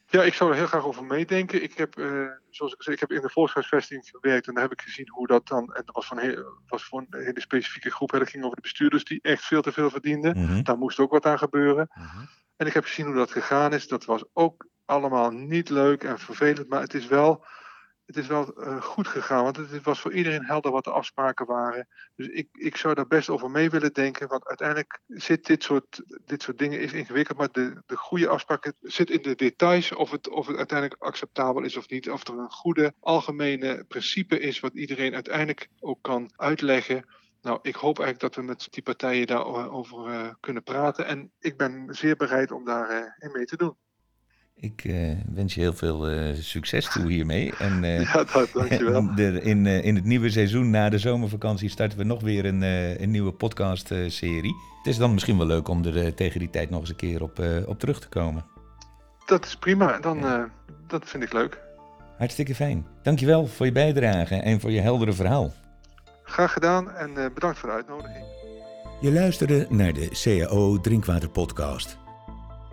Ja, 0.07 0.23
ik 0.23 0.33
zou 0.33 0.51
er 0.51 0.57
heel 0.57 0.67
graag 0.67 0.85
over 0.85 1.03
meedenken. 1.03 1.63
Ik 1.63 1.73
heb, 1.73 1.93
zoals 2.49 2.73
ik 2.73 2.83
zei, 2.83 2.95
ik 2.95 3.01
heb 3.01 3.11
in 3.11 3.21
de 3.21 3.29
volkshuisvesting 3.29 4.09
gewerkt 4.11 4.47
en 4.47 4.53
daar 4.53 4.63
heb 4.63 4.71
ik 4.71 4.81
gezien 4.81 5.09
hoe 5.09 5.27
dat 5.27 5.47
dan. 5.47 5.73
En 5.73 5.81
dat 5.85 5.95
was 5.95 6.05
van 6.05 6.19
heel, 6.19 6.43
was 6.67 6.83
voor 6.83 7.05
een 7.09 7.23
hele 7.23 7.41
specifieke 7.41 7.91
groep. 7.91 8.11
Hè, 8.11 8.19
dat 8.19 8.29
ging 8.29 8.43
over 8.43 8.55
de 8.55 8.61
bestuurders 8.61 9.03
die 9.03 9.19
echt 9.21 9.43
veel 9.43 9.61
te 9.61 9.71
veel 9.71 9.89
verdienden. 9.89 10.37
Mm 10.37 10.45
-hmm. 10.45 10.63
Daar 10.63 10.77
moest 10.77 10.99
ook 10.99 11.11
wat 11.11 11.25
aan 11.25 11.37
gebeuren. 11.37 11.89
Mm 11.93 12.05
-hmm. 12.05 12.27
En 12.57 12.67
ik 12.67 12.73
heb 12.73 12.83
gezien 12.83 13.05
hoe 13.05 13.15
dat 13.15 13.31
gegaan 13.31 13.73
is. 13.73 13.87
Dat 13.87 14.05
was 14.05 14.23
ook 14.33 14.67
allemaal 14.85 15.31
niet 15.31 15.69
leuk 15.69 16.03
en 16.03 16.19
vervelend, 16.19 16.69
maar 16.69 16.81
het 16.81 16.93
is 16.93 17.07
wel, 17.07 17.45
het 18.05 18.17
is 18.17 18.27
wel 18.27 18.53
uh, 18.57 18.81
goed 18.81 19.07
gegaan. 19.07 19.43
Want 19.43 19.55
het 19.55 19.83
was 19.83 19.99
voor 19.99 20.13
iedereen 20.13 20.45
helder 20.45 20.71
wat 20.71 20.83
de 20.83 20.91
afspraken 20.91 21.45
waren. 21.45 21.87
Dus 22.15 22.27
ik, 22.27 22.47
ik 22.51 22.77
zou 22.77 22.93
daar 22.93 23.07
best 23.07 23.29
over 23.29 23.51
mee 23.51 23.69
willen 23.69 23.93
denken. 23.93 24.27
Want 24.27 24.47
uiteindelijk 24.47 24.99
zit 25.07 25.45
dit 25.45 25.63
soort, 25.63 26.01
dit 26.25 26.41
soort 26.41 26.57
dingen 26.57 26.79
is 26.79 26.93
ingewikkeld. 26.93 27.37
Maar 27.37 27.51
de, 27.51 27.81
de 27.85 27.97
goede 27.97 28.27
afspraak 28.27 28.73
zit 28.81 29.09
in 29.09 29.21
de 29.21 29.35
details. 29.35 29.91
Of 29.91 30.11
het, 30.11 30.29
of 30.29 30.47
het 30.47 30.57
uiteindelijk 30.57 31.01
acceptabel 31.03 31.63
is 31.63 31.77
of 31.77 31.89
niet. 31.89 32.09
Of 32.09 32.27
er 32.27 32.37
een 32.37 32.51
goede 32.51 32.93
algemene 32.99 33.83
principe 33.87 34.39
is 34.39 34.59
wat 34.59 34.73
iedereen 34.73 35.13
uiteindelijk 35.13 35.69
ook 35.79 36.01
kan 36.01 36.31
uitleggen. 36.35 37.05
Nou, 37.45 37.59
ik 37.61 37.75
hoop 37.75 37.99
eigenlijk 37.99 38.19
dat 38.19 38.35
we 38.35 38.51
met 38.51 38.67
die 38.69 38.83
partijen 38.83 39.27
daarover 39.27 40.07
uh, 40.07 40.27
kunnen 40.39 40.63
praten. 40.63 41.05
En 41.05 41.31
ik 41.39 41.57
ben 41.57 41.87
zeer 41.89 42.15
bereid 42.15 42.51
om 42.51 42.65
daarin 42.65 43.13
uh, 43.19 43.33
mee 43.33 43.45
te 43.45 43.57
doen. 43.57 43.75
Ik 44.55 44.83
uh, 44.83 45.11
wens 45.33 45.53
je 45.53 45.61
heel 45.61 45.73
veel 45.73 46.33
succes 46.35 46.89
toe 46.89 47.11
hiermee. 47.11 47.55
En, 47.55 47.83
ja, 48.01 48.23
dat, 48.23 48.49
dankjewel. 48.53 49.15
De, 49.15 49.41
in, 49.41 49.65
in 49.65 49.95
het 49.95 50.03
nieuwe 50.03 50.29
seizoen 50.29 50.69
na 50.69 50.89
de 50.89 50.97
zomervakantie 50.97 51.69
starten 51.69 51.97
we 51.97 52.03
nog 52.03 52.21
weer 52.21 52.45
een, 52.45 52.61
een 53.01 53.11
nieuwe 53.11 53.31
podcast-serie. 53.31 54.55
Het 54.77 54.87
is 54.87 54.97
dan 54.97 55.13
misschien 55.13 55.37
wel 55.37 55.47
leuk 55.47 55.67
om 55.67 55.85
er 55.85 56.13
tegen 56.13 56.39
die 56.39 56.49
tijd 56.49 56.69
nog 56.69 56.79
eens 56.79 56.89
een 56.89 56.95
keer 56.95 57.21
op, 57.21 57.41
op 57.65 57.79
terug 57.79 57.99
te 57.99 58.09
komen. 58.09 58.45
Dat 59.25 59.45
is 59.45 59.57
prima. 59.57 59.99
Dan, 59.99 60.17
ja. 60.17 60.49
dat 60.87 61.09
vind 61.09 61.23
ik 61.23 61.33
leuk. 61.33 61.59
Hartstikke 62.17 62.55
fijn. 62.55 62.87
Dankjewel 63.03 63.47
voor 63.47 63.65
je 63.65 63.71
bijdrage 63.71 64.35
en 64.35 64.59
voor 64.59 64.71
je 64.71 64.81
heldere 64.81 65.13
verhaal. 65.13 65.53
Graag 66.35 66.53
gedaan 66.53 66.91
en 66.91 67.09
uh, 67.09 67.25
bedankt 67.33 67.59
voor 67.59 67.69
de 67.69 67.75
uitnodiging. 67.75 68.25
Je 69.01 69.11
luisterde 69.11 69.65
naar 69.69 69.93
de 69.93 70.09
CAO 70.23 70.81
Drinkwater 70.81 71.29
Podcast. 71.29 71.97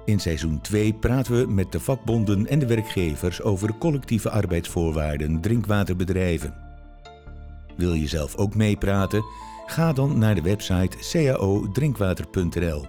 In 0.04 0.20
seizoen 0.20 0.60
2 0.60 0.92
praten 0.92 1.38
we 1.38 1.52
met 1.52 1.72
de 1.72 1.80
vakbonden 1.80 2.46
en 2.46 2.58
de 2.58 2.66
werkgevers 2.66 3.42
over 3.42 3.78
collectieve 3.78 4.30
arbeidsvoorwaarden 4.30 5.40
drinkwaterbedrijven. 5.40 6.54
Wil 7.76 7.92
je 7.92 8.08
zelf 8.08 8.36
ook 8.36 8.54
meepraten? 8.54 9.24
Ga 9.66 9.92
dan 9.92 10.18
naar 10.18 10.34
de 10.34 10.42
website 10.42 10.96
caodrinkwater.nl. 11.10 12.86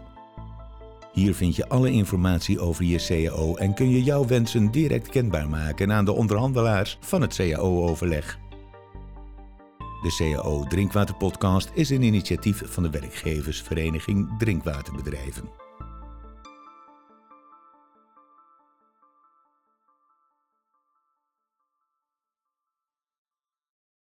Hier 1.12 1.36
vind 1.36 1.56
je 1.56 1.70
alle 1.70 1.92
informatie 1.92 2.60
over 2.60 2.86
je 2.86 3.06
CAO 3.08 3.56
en 3.56 3.74
kun 3.74 3.90
je 3.90 4.04
jouw 4.04 4.26
wensen 4.26 4.72
direct 4.72 5.10
kenbaar 5.10 5.50
maken 5.50 5.92
aan 5.92 6.06
de 6.06 6.14
onderhandelaars 6.14 6.98
van 7.02 7.22
het 7.22 7.36
CAO-overleg. 7.36 8.42
De 10.04 10.16
CAO 10.18 10.64
Drinkwater 10.64 11.16
Podcast 11.16 11.72
is 11.74 11.90
een 11.90 12.02
initiatief 12.02 12.62
van 12.66 12.84
de 12.84 12.90
werkgeversvereniging 12.90 14.38
Drinkwaterbedrijven. 14.38 15.50